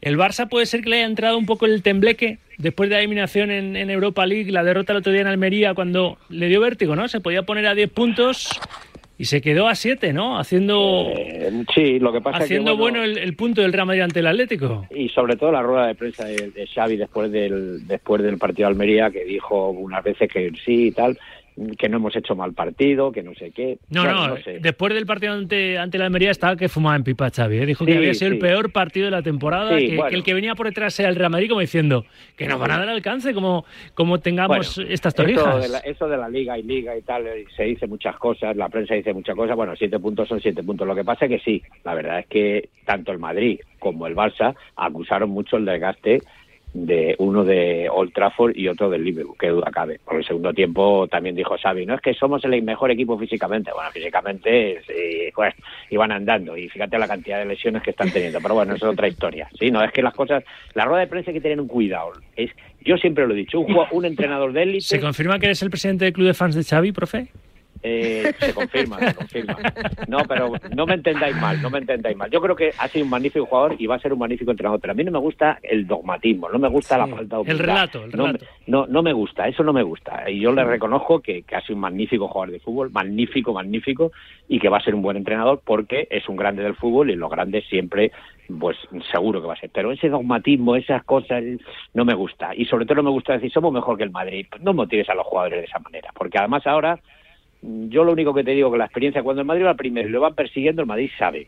¿El 0.06 0.20
Barça 0.20 0.48
puede 0.48 0.68
ser 0.68 0.82
que 0.82 0.92
le 0.92 0.98
haya 0.98 1.08
entrado 1.08 1.36
un 1.36 1.48
poco 1.48 1.66
el 1.66 1.82
tembleque 1.82 2.38
después 2.60 2.90
de 2.90 2.96
la 2.96 3.00
eliminación 3.00 3.50
en, 3.50 3.76
en, 3.76 3.90
Europa 3.90 4.24
League, 4.28 4.52
la 4.52 4.64
derrota 4.64 4.94
el 4.94 5.00
otro 5.00 5.12
día 5.12 5.22
en 5.22 5.28
Almería, 5.28 5.74
cuando 5.74 6.20
le 6.30 6.48
dio 6.48 6.62
vértigo, 6.62 6.96
¿no? 6.96 7.08
Se 7.08 7.22
podía 7.22 7.42
poner 7.42 7.66
a 7.66 7.74
10 7.74 7.90
puntos 7.90 8.52
y 9.18 9.26
se 9.26 9.42
quedó 9.42 9.68
a 9.68 9.74
7, 9.74 10.14
¿no? 10.14 10.38
Haciendo, 10.38 11.08
eh, 11.16 11.64
sí, 11.74 11.98
lo 11.98 12.14
que 12.14 12.22
pasa 12.22 12.38
haciendo 12.38 12.74
que, 12.74 12.78
bueno, 12.78 13.04
el, 13.04 13.36
punto 13.36 13.62
del 13.62 13.74
Real 13.74 13.88
Madrid 13.88 14.02
ante 14.02 14.20
el 14.20 14.28
Atlético. 14.28 14.86
Y 14.94 15.10
sobre 15.10 15.38
todo 15.38 15.52
la 15.52 15.64
rueda 15.64 15.88
de 15.88 15.96
prensa 15.96 16.26
de, 16.26 16.52
de 16.52 16.68
Xavi 16.68 16.98
después 16.98 17.32
del, 17.32 17.88
después 17.88 18.22
del 18.22 18.38
partido 18.38 18.68
de 18.68 18.74
Almería, 18.74 19.10
que 19.10 19.26
dijo 19.26 19.70
unas 19.72 20.04
veces 20.04 20.30
que 20.32 20.52
sí 20.64 20.88
y 20.88 20.92
tal, 20.92 21.18
que 21.78 21.88
no 21.88 21.98
hemos 21.98 22.16
hecho 22.16 22.36
mal 22.36 22.54
partido, 22.54 23.12
que 23.12 23.24
no 23.24 23.34
sé 23.34 23.52
qué. 23.52 23.78
No, 23.90 24.04
no, 24.04 24.36
después 24.60 24.94
del 24.94 25.06
partido 25.06 25.34
ante, 25.34 25.78
ante 25.78 25.98
la 25.98 26.06
Almería 26.06 26.32
estaba 26.32 26.56
que 26.56 26.68
fumaba 26.68 26.96
en 26.96 27.04
pipa 27.04 27.30
Xavi, 27.30 27.58
¿eh? 27.58 27.66
dijo 27.66 27.86
que 27.86 27.96
había 27.96 28.14
sido 28.14 28.32
el 28.32 28.40
peor 28.40 28.72
partido 28.72 29.06
de 29.06 29.12
la 29.12 29.22
temporada, 29.22 29.78
que, 29.78 29.98
el 30.12 30.24
que 30.24 30.34
venía 30.34 30.56
por 30.56 30.68
detrás 30.68 31.00
era 31.00 31.10
el 31.10 31.16
Real 31.16 31.32
Madrid 31.32 31.48
como 31.48 31.62
diciendo 31.62 32.06
que 32.36 32.48
nos 32.48 32.60
van 32.60 32.72
a 32.72 32.80
dar 32.80 32.90
alcance 32.90 33.34
como, 33.34 33.66
como 33.94 34.20
tengamos 34.20 34.78
estas 34.90 35.16
torrijas. 35.16 35.66
Eso 35.66 35.74
de, 35.74 35.92
eso 35.92 36.08
de 36.08 36.18
la 36.18 36.28
liga 36.28 36.58
y 36.58 36.64
liga 36.64 36.98
y 36.98 37.02
tal, 37.02 37.26
eh, 37.28 37.46
se 37.56 37.64
dice 37.64 37.88
muchas 37.88 38.18
cosas, 38.18 38.56
la 38.56 38.68
prensa 38.68 38.96
dice 38.96 39.14
muchas 39.14 39.36
cosas, 39.36 39.56
bueno, 39.56 39.76
siete 39.78 40.00
puntos 40.00 40.28
son 40.28 40.42
siete 40.42 40.62
puntos. 40.62 40.86
Lo 40.88 40.96
que 40.96 41.04
pasa 41.06 41.26
es 41.26 41.32
que 41.32 41.40
sí, 41.40 41.64
la 41.84 41.94
verdad 41.94 42.20
es 42.20 42.28
que 42.28 42.70
tanto 42.86 43.12
el 43.12 43.20
Madrid 43.20 43.60
como 43.80 44.08
el 44.08 44.16
Barça 44.16 44.56
acusaron 44.76 45.30
mucho 45.30 45.58
el 45.58 45.66
desgaste 45.66 46.22
de 46.76 47.16
uno 47.20 47.46
de 47.46 47.88
Old 47.90 48.12
Trafford 48.12 48.56
y 48.56 48.68
otro 48.68 48.90
del 48.90 49.06
Liverpool, 49.06 49.38
que 49.40 49.48
duda 49.48 49.72
cabe. 49.72 50.00
Por 50.04 50.18
el 50.18 50.26
segundo 50.26 50.54
tiempo 50.54 51.08
también 51.08 51.34
dijo 51.34 51.56
Xavi, 51.58 51.86
no 51.86 51.96
es 51.96 52.02
que 52.02 52.14
somos 52.14 52.44
el 52.44 52.62
mejor 52.64 52.92
equipo 52.92 53.18
físicamente. 53.18 53.72
Bueno, 53.74 53.90
físicamente 53.92 54.82
pues, 55.34 55.54
iban 55.90 56.12
andando 56.12 56.58
y 56.58 56.68
fíjate 56.68 57.00
la 57.00 57.08
cantidad 57.08 57.40
de 57.40 57.46
lesiones 57.46 57.82
que 57.82 57.92
están 57.92 58.12
teniendo. 58.12 58.42
Pero 58.42 58.56
bueno, 58.56 58.76
eso 58.76 58.88
es 58.88 58.94
otra 58.94 59.08
historia. 59.08 59.48
Sí, 59.58 59.72
no 59.72 59.82
es 59.82 59.92
que 59.94 60.02
las 60.02 60.14
cosas, 60.14 60.44
la 60.74 60.84
rueda 60.84 61.00
de 61.02 61.08
prensa 61.08 61.32
hay 61.32 61.36
que 61.36 61.42
tener 61.42 61.62
un 61.62 61.68
cuidado. 61.68 62.12
Es, 62.36 62.52
yo 62.82 62.98
siempre 62.98 63.26
lo 63.26 63.34
he 63.34 63.38
dicho, 63.38 63.62
un, 63.62 63.74
un 63.92 64.06
entrenador 64.06 64.52
de 64.52 64.64
élite. 64.64 64.82
¿Se 64.82 65.00
confirma 65.00 65.40
que 65.40 65.46
eres 65.46 65.62
el 65.62 65.70
presidente 65.70 66.04
del 66.04 66.14
club 66.14 66.28
de 66.28 66.34
fans 66.34 66.56
de 66.56 66.64
Xavi, 66.64 66.92
profe? 66.92 67.28
Eh, 67.88 68.34
se 68.40 68.52
confirma, 68.52 68.98
se 68.98 69.14
confirma. 69.14 69.58
No, 70.08 70.18
pero 70.28 70.54
no 70.76 70.88
me 70.88 70.96
entendáis 70.96 71.36
mal, 71.36 71.62
no 71.62 71.70
me 71.70 71.78
entendáis 71.78 72.18
mal. 72.18 72.32
Yo 72.32 72.42
creo 72.42 72.56
que 72.56 72.72
ha 72.76 72.88
sido 72.88 73.06
un 73.06 73.12
magnífico 73.12 73.46
jugador 73.46 73.76
y 73.78 73.86
va 73.86 73.96
a 73.96 74.00
ser 74.00 74.12
un 74.12 74.18
magnífico 74.18 74.50
entrenador, 74.50 74.80
pero 74.80 74.94
a 74.94 74.96
mí 74.96 75.04
no 75.04 75.12
me 75.12 75.20
gusta 75.20 75.60
el 75.62 75.86
dogmatismo, 75.86 76.50
no 76.50 76.58
me 76.58 76.68
gusta 76.68 76.98
la 76.98 77.06
falta 77.06 77.38
de 77.38 77.52
El 77.52 77.60
relato, 77.60 78.04
el 78.04 78.12
relato. 78.12 78.46
No, 78.66 78.88
no, 78.88 79.04
me 79.04 79.14
gusta, 79.14 79.48
eso 79.48 79.64
no 79.64 79.72
me 79.72 79.84
gusta. 79.84 80.28
Y 80.28 80.40
yo 80.40 80.52
le 80.52 80.64
reconozco 80.64 81.20
que, 81.20 81.44
que 81.44 81.56
ha 81.56 81.62
sido 81.62 81.76
un 81.76 81.82
magnífico 81.82 82.28
jugador 82.28 82.54
de 82.54 82.60
fútbol, 82.60 82.90
magnífico, 82.90 83.54
magnífico, 83.54 84.12
y 84.48 84.60
que 84.60 84.70
va 84.70 84.78
a 84.78 84.84
ser 84.84 84.96
un 84.96 85.04
buen 85.04 85.18
entrenador 85.18 85.62
porque 85.64 86.08
es 86.10 86.28
un 86.28 86.38
grande 86.38 86.64
del 86.64 86.76
fútbol 86.76 87.12
y 87.12 87.16
los 87.16 87.30
grandes 87.30 87.66
siempre 87.68 88.12
pues 88.60 88.78
seguro 89.12 89.42
que 89.42 89.48
va 89.48 89.54
a 89.54 89.60
ser. 89.60 89.70
Pero 89.72 89.92
ese 89.92 90.10
dogmatismo, 90.10 90.76
esas 90.76 91.04
cosas, 91.04 91.44
no 91.94 92.06
me 92.06 92.14
gusta. 92.14 92.56
Y 92.56 92.66
sobre 92.66 92.86
todo 92.86 92.96
no 92.96 93.04
me 93.04 93.10
gusta 93.12 93.34
decir 93.34 93.52
somos 93.52 93.74
mejor 93.74 93.98
que 93.98 94.04
el 94.04 94.12
Madrid. 94.12 94.48
no 94.62 94.74
motives 94.74 95.10
a 95.10 95.16
los 95.16 95.26
jugadores 95.26 95.60
de 95.60 95.66
esa 95.66 95.80
manera. 95.80 96.12
Porque 96.14 96.38
además 96.38 96.66
ahora 96.66 97.00
yo 97.90 98.04
lo 98.04 98.12
único 98.12 98.34
que 98.34 98.44
te 98.44 98.52
digo 98.52 98.72
que 98.72 98.78
la 98.78 98.86
experiencia, 98.86 99.24
cuando 99.24 99.42
el 99.42 99.48
Madrid 99.48 99.66
va 99.66 99.74
primero 99.74 100.08
y 100.08 100.12
lo 100.12 100.22
va 100.22 100.32
persiguiendo, 100.32 100.82
el 100.82 100.88
Madrid 100.88 101.10
sabe, 101.18 101.48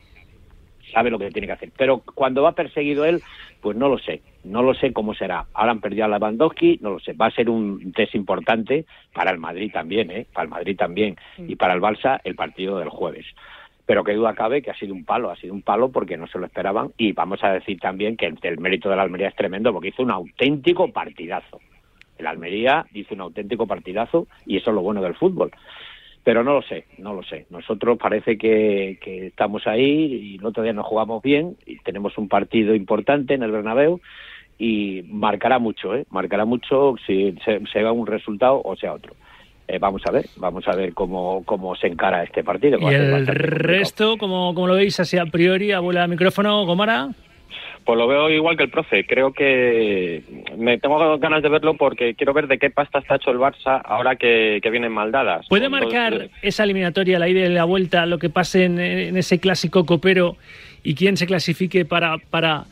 sabe 0.91 1.09
lo 1.09 1.19
que 1.19 1.31
tiene 1.31 1.47
que 1.47 1.53
hacer. 1.53 1.71
Pero 1.77 2.01
cuando 2.15 2.41
va 2.41 2.53
perseguido 2.53 3.05
él, 3.05 3.21
pues 3.61 3.77
no 3.77 3.89
lo 3.89 3.97
sé, 3.99 4.21
no 4.43 4.63
lo 4.63 4.73
sé 4.73 4.93
cómo 4.93 5.13
será. 5.13 5.45
Ahora 5.53 5.71
han 5.71 5.81
perdido 5.81 6.05
a 6.05 6.07
Lewandowski, 6.07 6.79
no 6.81 6.91
lo 6.91 6.99
sé. 6.99 7.13
Va 7.13 7.27
a 7.27 7.31
ser 7.31 7.49
un 7.49 7.91
test 7.93 8.15
importante 8.15 8.85
para 9.13 9.31
el 9.31 9.37
Madrid 9.37 9.71
también, 9.71 10.09
¿eh? 10.11 10.25
Para 10.33 10.45
el 10.45 10.49
Madrid 10.49 10.77
también. 10.77 11.17
Y 11.37 11.55
para 11.55 11.73
el 11.73 11.79
Balsa, 11.79 12.19
el 12.23 12.35
partido 12.35 12.79
del 12.79 12.89
jueves. 12.89 13.25
Pero 13.85 14.03
que 14.03 14.13
duda 14.13 14.33
cabe 14.33 14.61
que 14.61 14.71
ha 14.71 14.75
sido 14.75 14.93
un 14.93 15.05
palo, 15.05 15.31
ha 15.31 15.35
sido 15.37 15.53
un 15.53 15.61
palo 15.61 15.89
porque 15.91 16.17
no 16.17 16.27
se 16.27 16.39
lo 16.39 16.45
esperaban. 16.45 16.91
Y 16.97 17.13
vamos 17.13 17.43
a 17.43 17.53
decir 17.53 17.79
también 17.79 18.17
que 18.17 18.25
el, 18.25 18.37
el 18.41 18.59
mérito 18.59 18.89
de 18.89 18.95
la 18.95 19.03
Almería 19.03 19.29
es 19.29 19.35
tremendo 19.35 19.71
porque 19.71 19.89
hizo 19.89 20.03
un 20.03 20.11
auténtico 20.11 20.91
partidazo. 20.91 21.59
El 22.17 22.27
Almería 22.27 22.85
hizo 22.93 23.13
un 23.13 23.21
auténtico 23.21 23.67
partidazo 23.67 24.27
y 24.45 24.57
eso 24.57 24.71
es 24.71 24.75
lo 24.75 24.81
bueno 24.81 25.01
del 25.01 25.15
fútbol 25.15 25.51
pero 26.27 26.43
no 26.43 26.55
lo 26.55 26.61
sé, 26.61 26.83
no 26.97 27.13
lo 27.13 27.23
sé. 27.23 27.45
Nosotros 27.49 27.97
parece 27.97 28.37
que, 28.37 28.99
estamos 29.27 29.65
ahí 29.65 30.33
y 30.33 30.35
el 30.35 30.45
otro 30.45 30.61
día 30.61 30.73
nos 30.73 30.85
jugamos 30.85 31.23
bien 31.23 31.55
y 31.65 31.77
tenemos 31.77 32.17
un 32.17 32.27
partido 32.27 32.75
importante 32.75 33.33
en 33.33 33.43
el 33.43 33.51
Bernabéu 33.51 34.01
y 34.59 35.03
marcará 35.07 35.57
mucho, 35.57 35.95
¿eh? 35.95 36.05
Marcará 36.09 36.43
mucho 36.43 36.95
si 37.05 37.33
se, 37.45 37.61
se 37.71 37.85
un 37.85 38.07
resultado 38.07 38.61
o 38.61 38.75
sea 38.75 38.91
otro. 38.91 39.13
Eh, 39.69 39.79
vamos 39.79 40.01
a 40.05 40.11
ver, 40.11 40.25
vamos 40.35 40.67
a 40.67 40.75
ver 40.75 40.93
cómo, 40.93 41.43
cómo 41.45 41.77
se 41.77 41.87
encara 41.87 42.23
este 42.23 42.43
partido. 42.43 42.77
¿Y 42.81 42.93
el 42.93 43.25
resto, 43.25 44.17
como, 44.17 44.53
como 44.53 44.67
lo 44.67 44.73
veis 44.73 44.99
así 44.99 45.17
a 45.17 45.27
priori, 45.27 45.71
abuela 45.71 46.07
micrófono, 46.07 46.65
Gomara? 46.65 47.07
Pues 47.87 47.97
lo 47.97 48.05
veo 48.05 48.29
igual 48.29 48.57
que 48.57 48.63
el 48.63 48.69
profe. 48.69 49.05
Creo 49.05 49.31
que 49.31 50.21
me 50.57 50.77
tengo 50.77 51.17
ganas 51.19 51.41
de 51.41 51.47
verlo 51.47 51.75
porque 51.75 52.15
quiero 52.15 52.33
ver 52.33 52.47
de 52.47 52.57
qué 52.57 52.69
pasta 52.69 52.99
está 52.99 53.15
hecho 53.15 53.31
el 53.31 53.37
Barça 53.37 53.81
ahora 53.81 54.17
que, 54.17 54.59
vienen 54.69 54.91
maldadas. 54.91 55.47
¿Puede 55.47 55.69
marcar 55.69 56.27
esa 56.41 56.65
eliminatoria, 56.65 57.17
la 57.17 57.29
ida 57.29 57.45
y 57.45 57.49
la 57.49 57.63
vuelta, 57.63 58.05
lo 58.05 58.19
que 58.19 58.29
pase 58.29 58.65
en, 58.65 58.77
ese 59.15 59.39
clásico 59.39 59.85
copero 59.85 60.35
y 60.83 60.95
quién 60.95 61.15
se 61.15 61.27
clasifique 61.27 61.85
para, 61.85 62.17
para, 62.17 62.65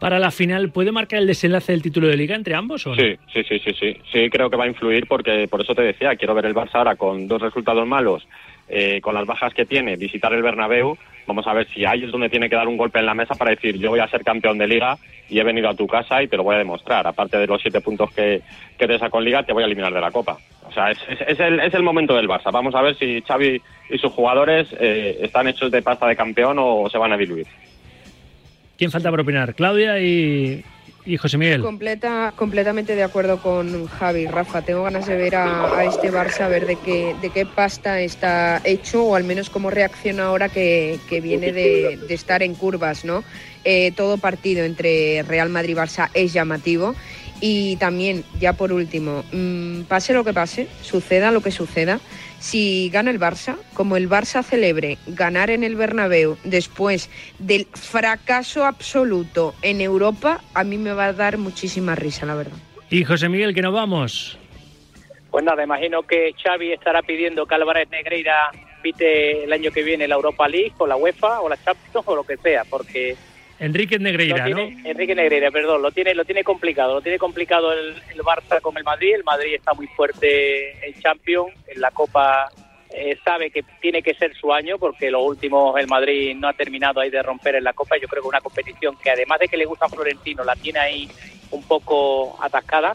para 0.00 0.18
la 0.18 0.30
final? 0.30 0.70
¿Puede 0.70 0.90
marcar 0.90 1.18
el 1.18 1.26
desenlace 1.26 1.72
del 1.72 1.82
título 1.82 2.08
de 2.08 2.16
liga 2.16 2.34
entre 2.34 2.54
ambos? 2.54 2.86
¿o 2.86 2.94
sí, 2.94 3.14
sí, 3.34 3.44
sí, 3.46 3.58
sí, 3.58 3.74
sí. 3.78 3.96
Sí, 4.10 4.30
creo 4.30 4.48
que 4.48 4.56
va 4.56 4.64
a 4.64 4.68
influir 4.68 5.06
porque 5.06 5.48
por 5.50 5.60
eso 5.60 5.74
te 5.74 5.82
decía, 5.82 6.16
quiero 6.16 6.34
ver 6.34 6.46
el 6.46 6.54
Barça 6.54 6.76
ahora 6.76 6.96
con 6.96 7.28
dos 7.28 7.42
resultados 7.42 7.86
malos 7.86 8.26
eh, 8.70 9.02
con 9.02 9.14
las 9.14 9.26
bajas 9.26 9.52
que 9.52 9.66
tiene, 9.66 9.96
visitar 9.96 10.32
el 10.32 10.42
Bernabéu, 10.42 10.96
vamos 11.26 11.46
a 11.46 11.52
ver 11.52 11.66
si 11.68 11.84
ahí 11.84 12.04
es 12.04 12.12
donde 12.12 12.28
tiene 12.28 12.48
que 12.48 12.56
dar 12.56 12.68
un 12.68 12.76
golpe 12.76 12.98
en 12.98 13.06
la 13.06 13.14
mesa 13.14 13.34
para 13.34 13.50
decir 13.50 13.78
yo 13.78 13.90
voy 13.90 14.00
a 14.00 14.08
ser 14.08 14.22
campeón 14.22 14.58
de 14.58 14.66
liga 14.66 14.96
y 15.28 15.38
he 15.38 15.44
venido 15.44 15.68
a 15.68 15.74
tu 15.74 15.86
casa 15.86 16.22
y 16.22 16.28
te 16.28 16.36
lo 16.36 16.44
voy 16.44 16.54
a 16.54 16.58
demostrar. 16.58 17.06
Aparte 17.06 17.38
de 17.38 17.46
los 17.46 17.60
siete 17.60 17.80
puntos 17.80 18.12
que, 18.12 18.42
que 18.78 18.86
te 18.86 18.98
saco 18.98 19.18
en 19.18 19.24
liga, 19.24 19.42
te 19.42 19.52
voy 19.52 19.62
a 19.62 19.66
eliminar 19.66 19.92
de 19.92 20.00
la 20.00 20.10
Copa. 20.10 20.38
O 20.68 20.72
sea, 20.72 20.90
es, 20.90 20.98
el, 21.40 21.60
es 21.60 21.74
el 21.74 21.82
momento 21.82 22.14
del 22.14 22.28
Barça. 22.28 22.52
Vamos 22.52 22.74
a 22.74 22.82
ver 22.82 22.96
si 22.96 23.20
Xavi 23.22 23.60
y 23.90 23.98
sus 23.98 24.12
jugadores 24.12 24.68
eh, 24.78 25.18
están 25.22 25.48
hechos 25.48 25.70
de 25.70 25.82
pasta 25.82 26.06
de 26.06 26.16
campeón 26.16 26.56
o 26.58 26.88
se 26.90 26.98
van 26.98 27.12
a 27.12 27.16
diluir. 27.16 27.46
¿Quién 28.76 28.90
falta 28.90 29.10
por 29.10 29.20
opinar? 29.20 29.54
Claudia 29.54 29.98
y, 30.00 30.62
Completa, 31.62 32.32
completamente 32.34 32.96
de 32.96 33.04
acuerdo 33.04 33.38
con 33.40 33.86
Javi. 33.86 34.26
Rafa, 34.26 34.62
tengo 34.62 34.82
ganas 34.82 35.06
de 35.06 35.16
ver 35.16 35.36
a, 35.36 35.84
este 35.84 36.12
Barça, 36.12 36.40
a 36.40 36.48
ver 36.48 36.66
de 36.66 36.76
qué, 36.76 37.14
de 37.22 37.30
qué 37.30 37.46
pasta 37.46 38.00
está 38.00 38.60
hecho 38.64 39.04
o 39.04 39.14
al 39.14 39.22
menos 39.22 39.48
cómo 39.48 39.70
reacciona 39.70 40.24
ahora 40.24 40.48
que, 40.48 40.98
viene 41.22 41.52
de, 41.52 41.98
estar 42.08 42.42
en 42.42 42.54
curvas, 42.54 43.04
¿no? 43.04 43.22
Eh, 43.64 43.92
todo 43.96 44.18
partido 44.18 44.64
entre 44.64 45.22
Real 45.22 45.48
Madrid 45.48 45.70
y 45.70 45.78
Barça 45.78 46.10
es 46.12 46.32
llamativo. 46.32 46.94
Y 47.40 47.76
también, 47.76 48.24
ya 48.40 48.54
por 48.54 48.72
último, 48.72 49.24
mm, 49.32 49.82
pase 49.82 50.14
lo 50.14 50.24
que 50.24 50.32
pase, 50.32 50.68
suceda 50.82 51.30
lo 51.30 51.42
que 51.42 51.50
suceda, 51.50 52.00
si 52.38 52.90
gana 52.90 53.10
el 53.10 53.20
Barça, 53.20 53.56
como 53.74 53.96
el 53.96 54.08
Barça 54.08 54.42
celebre 54.42 54.98
ganar 55.06 55.50
en 55.50 55.64
el 55.64 55.76
Bernabéu 55.76 56.36
después 56.44 57.10
del 57.38 57.66
fracaso 57.74 58.64
absoluto 58.64 59.54
en 59.62 59.80
Europa, 59.80 60.40
a 60.54 60.64
mí 60.64 60.78
me 60.78 60.92
va 60.92 61.06
a 61.06 61.12
dar 61.12 61.38
muchísima 61.38 61.94
risa, 61.94 62.26
la 62.26 62.34
verdad. 62.34 62.56
Y 62.90 63.04
José 63.04 63.28
Miguel, 63.28 63.54
que 63.54 63.62
nos 63.62 63.74
vamos. 63.74 64.38
Pues 65.30 65.44
nada, 65.44 65.62
imagino 65.62 66.02
que 66.02 66.32
Xavi 66.42 66.72
estará 66.72 67.02
pidiendo 67.02 67.46
que 67.46 67.54
Álvarez 67.54 67.90
Negreira 67.90 68.50
pite 68.82 69.44
el 69.44 69.52
año 69.52 69.70
que 69.70 69.82
viene 69.82 70.06
la 70.06 70.14
Europa 70.14 70.48
League 70.48 70.72
o 70.78 70.86
la 70.86 70.96
UEFA 70.96 71.40
o 71.40 71.48
la 71.48 71.56
Champions 71.56 72.06
o 72.06 72.14
lo 72.14 72.24
que 72.24 72.36
sea, 72.36 72.64
porque 72.64 73.16
Enrique 73.58 73.98
Negreira, 73.98 74.48
¿no? 74.48 74.58
Enrique 74.84 75.14
Negreira, 75.14 75.50
perdón, 75.50 75.80
lo 75.82 75.90
tiene, 75.90 76.14
lo 76.14 76.24
tiene 76.24 76.44
complicado, 76.44 76.94
lo 76.94 77.00
tiene 77.00 77.18
complicado 77.18 77.72
el, 77.72 77.94
el, 78.12 78.20
Barça 78.20 78.60
con 78.60 78.76
el 78.76 78.84
Madrid, 78.84 79.14
el 79.14 79.24
Madrid 79.24 79.54
está 79.54 79.72
muy 79.72 79.86
fuerte 79.86 80.86
en 80.86 81.00
Champions, 81.00 81.52
en 81.66 81.80
la 81.80 81.90
Copa 81.90 82.48
eh, 82.90 83.18
sabe 83.24 83.50
que 83.50 83.62
tiene 83.80 84.02
que 84.02 84.14
ser 84.14 84.34
su 84.36 84.52
año 84.52 84.78
porque 84.78 85.10
lo 85.10 85.22
último 85.22 85.76
el 85.78 85.86
Madrid 85.86 86.34
no 86.36 86.48
ha 86.48 86.52
terminado 86.52 87.00
ahí 87.00 87.10
de 87.10 87.22
romper 87.22 87.56
en 87.56 87.64
la 87.64 87.72
Copa, 87.72 87.96
yo 87.96 88.08
creo 88.08 88.22
que 88.22 88.28
una 88.28 88.40
competición 88.40 88.96
que 89.02 89.10
además 89.10 89.40
de 89.40 89.48
que 89.48 89.56
le 89.56 89.64
gusta 89.64 89.86
a 89.86 89.88
Florentino, 89.88 90.44
la 90.44 90.54
tiene 90.56 90.78
ahí 90.78 91.08
un 91.50 91.62
poco 91.62 92.36
atascada 92.42 92.94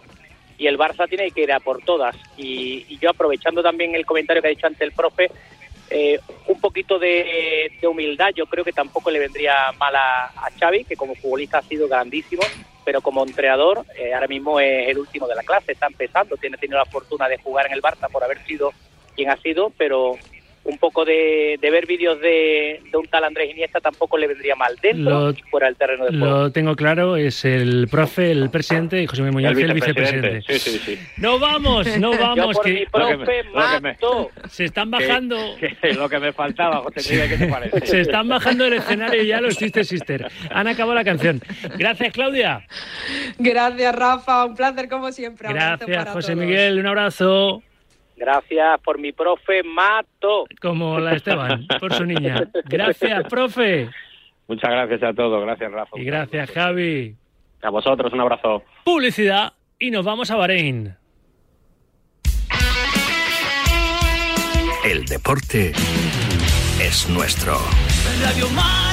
y 0.57 0.67
el 0.67 0.77
Barça 0.77 1.09
tiene 1.09 1.31
que 1.31 1.41
ir 1.41 1.51
a 1.51 1.59
por 1.59 1.81
todas. 1.81 2.15
Y, 2.37 2.85
y 2.87 2.99
yo 2.99 3.09
aprovechando 3.09 3.63
también 3.63 3.95
el 3.95 4.05
comentario 4.05 4.43
que 4.43 4.49
ha 4.49 4.51
dicho 4.51 4.67
antes 4.67 4.81
el 4.81 4.91
profe, 4.91 5.31
eh, 5.91 6.19
un 6.47 6.59
poquito 6.61 6.97
de, 6.97 7.69
humildad 7.83 8.29
yo 8.33 8.45
creo 8.45 8.63
que 8.63 8.71
tampoco 8.71 9.11
le 9.11 9.19
vendría 9.19 9.73
mal 9.77 9.93
a, 9.95 10.31
Xavi, 10.57 10.85
que 10.85 10.95
como 10.95 11.15
futbolista 11.15 11.57
ha 11.57 11.63
sido 11.63 11.89
grandísimo, 11.89 12.41
pero 12.85 13.01
como 13.01 13.23
entrenador 13.25 13.85
eh, 13.97 14.13
ahora 14.13 14.27
mismo 14.27 14.59
es 14.59 14.87
el 14.87 14.97
último 14.97 15.27
de 15.27 15.35
la 15.35 15.43
clase, 15.43 15.73
está 15.73 15.87
empezando, 15.87 16.37
tiene 16.37 16.57
tenido 16.57 16.77
la 16.77 16.85
fortuna 16.85 17.27
de 17.27 17.37
jugar 17.39 17.65
en 17.65 17.73
el 17.73 17.81
Barça 17.81 18.09
por 18.09 18.23
haber 18.23 18.43
sido 18.45 18.71
quien 19.15 19.29
ha 19.29 19.37
sido, 19.37 19.71
pero 19.77 20.15
un 20.63 20.77
poco 20.77 21.05
de, 21.05 21.57
ver 21.61 21.85
vídeos 21.87 22.19
de, 22.19 22.81
un 22.93 23.07
tal 23.07 23.23
Andrés 23.23 23.49
Iniesta 23.49 23.79
tampoco 23.79 24.17
le 24.17 24.27
vendría 24.27 24.55
mal 24.55 24.75
dentro 24.81 25.31
y 25.31 25.41
fuera 25.49 25.67
del 25.67 25.75
terreno 25.75 26.05
de 26.05 26.17
juego. 26.17 26.25
Lo 26.25 26.51
tengo 26.51 26.75
claro, 26.75 27.15
es 27.15 27.45
el 27.45 27.87
profe, 27.89 28.31
el 28.31 28.49
presidente 28.49 29.01
y 29.01 29.07
José 29.07 29.21
Miguel 29.23 29.33
Muñoz, 29.33 29.57
el 29.57 29.73
vicepresidente. 29.73 30.41
Sí, 30.41 30.59
sí, 30.59 30.81
sí. 30.85 30.99
No 31.17 31.39
vamos, 31.39 31.97
no 31.97 32.11
vamos. 32.17 32.59
que, 32.59 32.73
mi 32.73 32.85
profe 32.85 33.43
mato. 33.53 34.29
Se 34.49 34.65
están 34.65 34.91
bajando. 34.91 35.37
lo 35.95 36.09
que 36.09 36.19
me 36.19 36.31
faltaba, 36.31 36.77
José 36.77 37.27
¿qué 37.27 37.37
te 37.37 37.47
parece? 37.47 37.87
Se 37.87 38.01
están 38.01 38.27
bajando 38.27 38.65
del 38.65 38.73
escenario 38.73 39.23
ya 39.23 39.41
los 39.41 39.55
Sister 39.55 39.85
Sister. 39.85 40.31
Han 40.51 40.67
acabado 40.67 40.95
la 40.95 41.03
canción. 41.03 41.41
Gracias, 41.77 42.13
Claudia. 42.13 42.67
Gracias, 43.39 43.95
Rafa. 43.95 44.45
Un 44.45 44.55
placer 44.55 44.87
como 44.89 45.11
siempre. 45.11 45.49
Gracias, 45.49 46.09
José 46.09 46.35
Miguel. 46.35 46.79
Un 46.79 46.87
abrazo. 46.87 47.63
Gracias 48.21 48.79
por 48.81 48.99
mi 48.99 49.11
profe 49.13 49.63
Mato. 49.63 50.45
Como 50.61 50.99
la 50.99 51.13
Esteban, 51.13 51.65
por 51.79 51.91
su 51.91 52.05
niña. 52.05 52.47
Gracias, 52.65 53.23
profe. 53.27 53.89
Muchas 54.47 54.69
gracias 54.69 55.01
a 55.01 55.11
todos. 55.11 55.43
Gracias, 55.43 55.71
Rafa. 55.71 55.99
Y 55.99 56.03
gracias, 56.03 56.51
Javi. 56.51 57.15
A 57.63 57.71
vosotros, 57.71 58.13
un 58.13 58.21
abrazo. 58.21 58.63
Publicidad 58.83 59.53
y 59.79 59.89
nos 59.89 60.05
vamos 60.05 60.29
a 60.29 60.35
Bahrein. 60.35 60.95
El 64.85 65.05
deporte 65.05 65.71
es 66.79 67.09
nuestro. 67.09 67.57
Radio 68.21 68.47
Mar 68.49 68.90